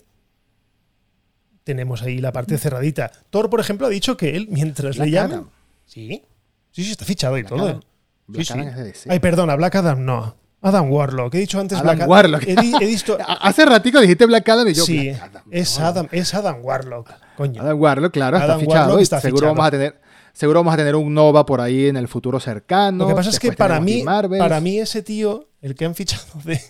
[1.64, 3.11] tenemos ahí la parte cerradita.
[3.31, 5.47] Thor, por ejemplo, ha dicho que él, mientras Black le llaman.
[5.87, 6.22] Sí,
[6.70, 7.68] sí, sí, está fichado y Black todo.
[7.68, 7.81] Adam.
[8.26, 8.53] Black sí.
[8.53, 9.11] Adam es de DC.
[9.11, 10.37] Ay, perdona, Black Adam no.
[10.61, 11.34] Adam Warlock.
[11.34, 12.42] He dicho antes Adam Black Warlock.
[12.46, 12.96] He, he.
[13.20, 14.84] A- Hace ratico dijiste Black Adam y yo.
[14.84, 15.78] sí, Black Adam, es.
[15.78, 17.11] Adam, es Adam Warlock.
[17.36, 17.62] Coño.
[17.62, 18.80] Adam Warlock, claro, está Adam fichado.
[18.86, 19.54] Warlock está seguro fichado.
[19.54, 20.00] vamos a tener.
[20.32, 22.98] Seguro vamos a tener un Nova por ahí en el futuro cercano.
[23.04, 26.24] Lo que pasa es que para mí, para mí ese tío, el que han fichado
[26.44, 26.61] de,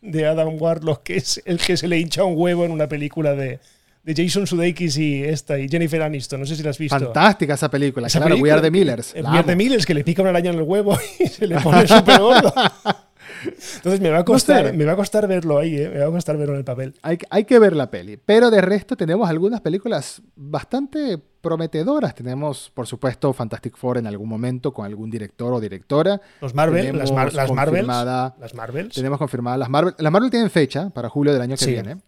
[0.00, 3.34] de Adam Warlock, que es el que se le hincha un huevo en una película
[3.34, 3.58] de,
[4.04, 6.96] de Jason Sudeikis y esta y Jennifer Aniston, no sé si la has visto.
[6.96, 8.06] Fantástica esa película.
[8.06, 9.12] Esa claro, película, We Are the Millers.
[9.14, 9.56] We Are the.
[9.56, 12.54] Millers, que le pica una araña en el huevo y se le pone súper gordo.
[13.76, 14.72] Entonces me va a costar, sé.
[14.72, 15.88] me va a costar verlo ahí, ¿eh?
[15.88, 16.94] me va a costar verlo en el papel.
[17.02, 18.16] Hay, hay que ver la peli.
[18.24, 22.14] Pero de resto tenemos algunas películas bastante prometedoras.
[22.14, 26.20] Tenemos, por supuesto, Fantastic Four en algún momento con algún director o directora.
[26.40, 28.94] Los Marvel, las, Mar- las Marvels, las Marvels.
[28.94, 29.94] Tenemos confirmadas las Marvel.
[29.98, 31.70] Las Marvel tienen fecha para julio del año que Sí.
[31.72, 31.98] viene.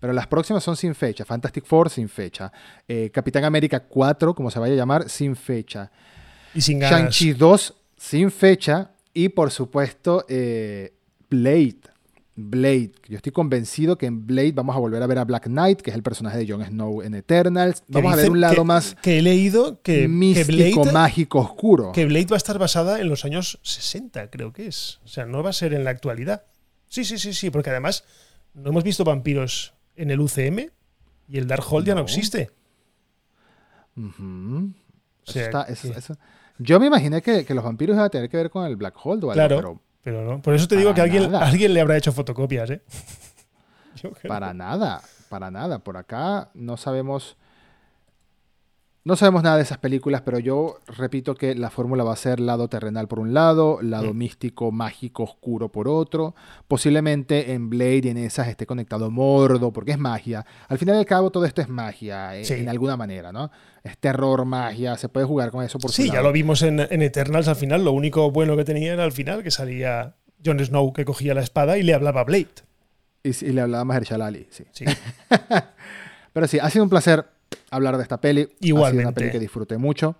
[0.00, 1.24] Pero las próximas son sin fecha.
[1.24, 2.52] Fantastic Four sin fecha.
[2.86, 5.90] Eh, Capitán América 4, como se vaya a llamar, sin fecha.
[6.54, 7.00] y sin ganas.
[7.00, 8.90] Shang-Chi 2 sin fecha.
[9.14, 10.92] Y por supuesto, eh,
[11.30, 11.76] Blade.
[12.40, 12.92] Blade.
[13.08, 15.90] Yo estoy convencido que en Blade vamos a volver a ver a Black Knight, que
[15.90, 17.80] es el personaje de Jon Snow en Eternals.
[17.80, 20.92] Que Vamos a ver un lado que- más que he leído que, que místico, Blade,
[20.92, 21.90] mágico, oscuro.
[21.90, 25.00] que Blade va a estar basada en los años 60, creo que es.
[25.04, 26.44] O sea, no va a ser en la actualidad.
[26.88, 28.04] Sí, sí, sí, sí, porque además
[28.54, 30.70] no hemos visto vampiros en el UCM
[31.28, 32.06] y el Darkhold ya no No.
[32.06, 32.50] existe.
[33.96, 34.02] O
[35.24, 36.16] sea, Eso está- eso- que- eso-
[36.58, 38.94] Yo me imaginé que, que los vampiros iban a tener que ver con el Black
[39.02, 39.56] Hole o algo, Claro.
[39.56, 40.42] pero Pero no.
[40.42, 41.46] Por eso te digo que alguien, nada.
[41.46, 42.82] alguien le habrá hecho fotocopias, ¿eh?
[44.02, 44.28] Yo creo.
[44.28, 45.78] Para nada, para nada.
[45.80, 47.36] Por acá no sabemos.
[49.04, 52.40] No sabemos nada de esas películas, pero yo repito que la fórmula va a ser
[52.40, 54.18] lado terrenal por un lado, lado Mm.
[54.18, 56.34] místico, mágico, oscuro por otro.
[56.66, 60.44] Posiblemente en Blade y en esas esté conectado Mordo, porque es magia.
[60.68, 62.54] Al final y al cabo, todo esto es magia, eh, Sí.
[62.54, 63.50] en alguna manera, ¿no?
[63.82, 67.00] Es terror, magia, se puede jugar con eso por Sí, ya lo vimos en, en
[67.00, 67.84] Eternals al final.
[67.84, 71.40] Lo único bueno que tenía era al final que salía Jon Snow que cogía la
[71.40, 72.48] espada y le hablaba a Blade.
[73.22, 74.64] Y, y le hablaba Mahershala Ali, sí.
[74.72, 74.84] Sí.
[76.32, 77.26] Pero sí, ha sido un placer
[77.70, 78.42] hablar de esta peli.
[78.42, 79.12] Ha sido una Igualmente.
[79.20, 80.16] peli que disfruté mucho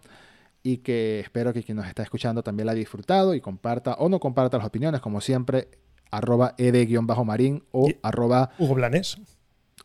[0.62, 4.08] y que espero que quien nos está escuchando también la haya disfrutado y comparta o
[4.08, 5.68] no comparta las opiniones, como siempre,
[6.10, 9.18] arroba ed-marín o Y- arroba Hugo Blanes.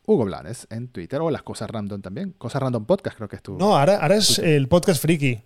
[0.05, 2.31] Hugo Blanes en Twitter o las cosas random también.
[2.37, 3.57] Cosas random podcast creo que es tu...
[3.57, 5.39] No, ahora, ahora es el podcast friki.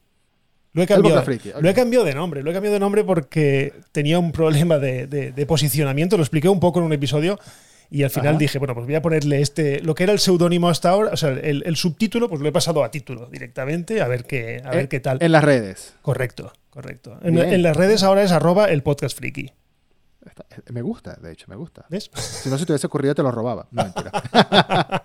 [0.74, 1.22] Lo he cambiado.
[1.24, 1.52] friki.
[1.60, 2.42] Lo he cambiado de nombre.
[2.44, 6.18] Lo he cambiado de nombre porque tenía un problema de, de- de posicionamiento.
[6.18, 7.38] Lo expliqué un poco en un episodio.
[7.90, 8.38] Y al final Ajá.
[8.40, 11.18] dije, bueno, pues voy a ponerle este, lo que era el seudónimo hasta ahora, o
[11.18, 14.72] sea, el, el subtítulo, pues lo he pasado a título directamente, a ver qué, a
[14.72, 15.18] ver Eh, qué tal.
[15.22, 15.94] En las redes.
[16.02, 17.18] correcto, correcto.
[17.24, 19.52] En, las redes ahora es arroba el podcast friki.
[20.26, 21.86] Está- eh, me gusta, de hecho, me gusta.
[21.90, 22.12] ¿Ves?
[22.14, 23.68] Si no se te hubiese ocurrido, te lo robaba.
[23.72, 24.12] No, mentira.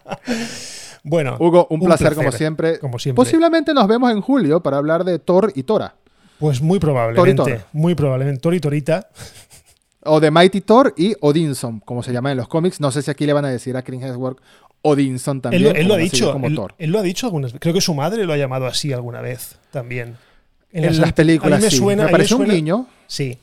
[1.05, 2.79] Bueno, Hugo, un, Un placer, como siempre.
[2.79, 3.17] como siempre.
[3.17, 5.97] Posiblemente nos vemos en julio para hablar de Thor y Tora.
[6.39, 7.35] pues muy probablemente.
[7.37, 7.67] Tori Tora.
[7.73, 8.41] Muy probablemente.
[8.41, 9.09] Tori Torita.
[10.05, 12.81] O de Mighty Thor y Odinson, como se llama en los cómics.
[12.81, 14.39] No sé si aquí le van a decir a Chris Hemsworth
[14.83, 15.77] Odinson también.
[15.77, 16.33] él lo ha dicho.
[16.33, 16.75] Como Él, Thor.
[16.79, 17.61] él lo ha dicho algunas veces.
[17.61, 20.17] Creo que su madre lo ha llamado así alguna vez también.
[20.73, 21.77] En las, películas, a mí me sí.
[21.77, 22.87] suena, me parece un suena- guiño.
[23.07, 23.39] Sí.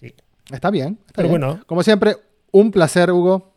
[0.00, 0.14] Sí.
[0.52, 0.98] Está bien.
[1.06, 1.40] está Pero bien.
[1.40, 1.60] bueno.
[1.66, 2.16] Como siempre,
[2.52, 3.52] un placer, Hugo.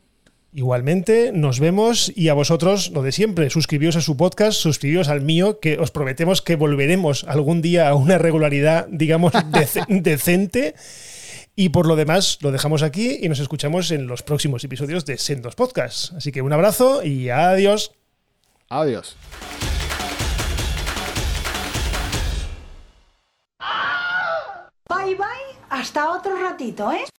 [0.53, 3.49] Igualmente, nos vemos y a vosotros lo de siempre.
[3.49, 7.95] Suscribíos a su podcast, suscribíos al mío, que os prometemos que volveremos algún día a
[7.95, 10.75] una regularidad, digamos, dece- decente.
[11.61, 15.19] Y por lo demás, lo dejamos aquí y nos escuchamos en los próximos episodios de
[15.19, 16.11] Sendos Podcast.
[16.13, 17.91] Así que un abrazo y adiós.
[18.67, 19.15] Adiós.
[24.89, 27.05] Bye bye, hasta otro ratito, ¿eh?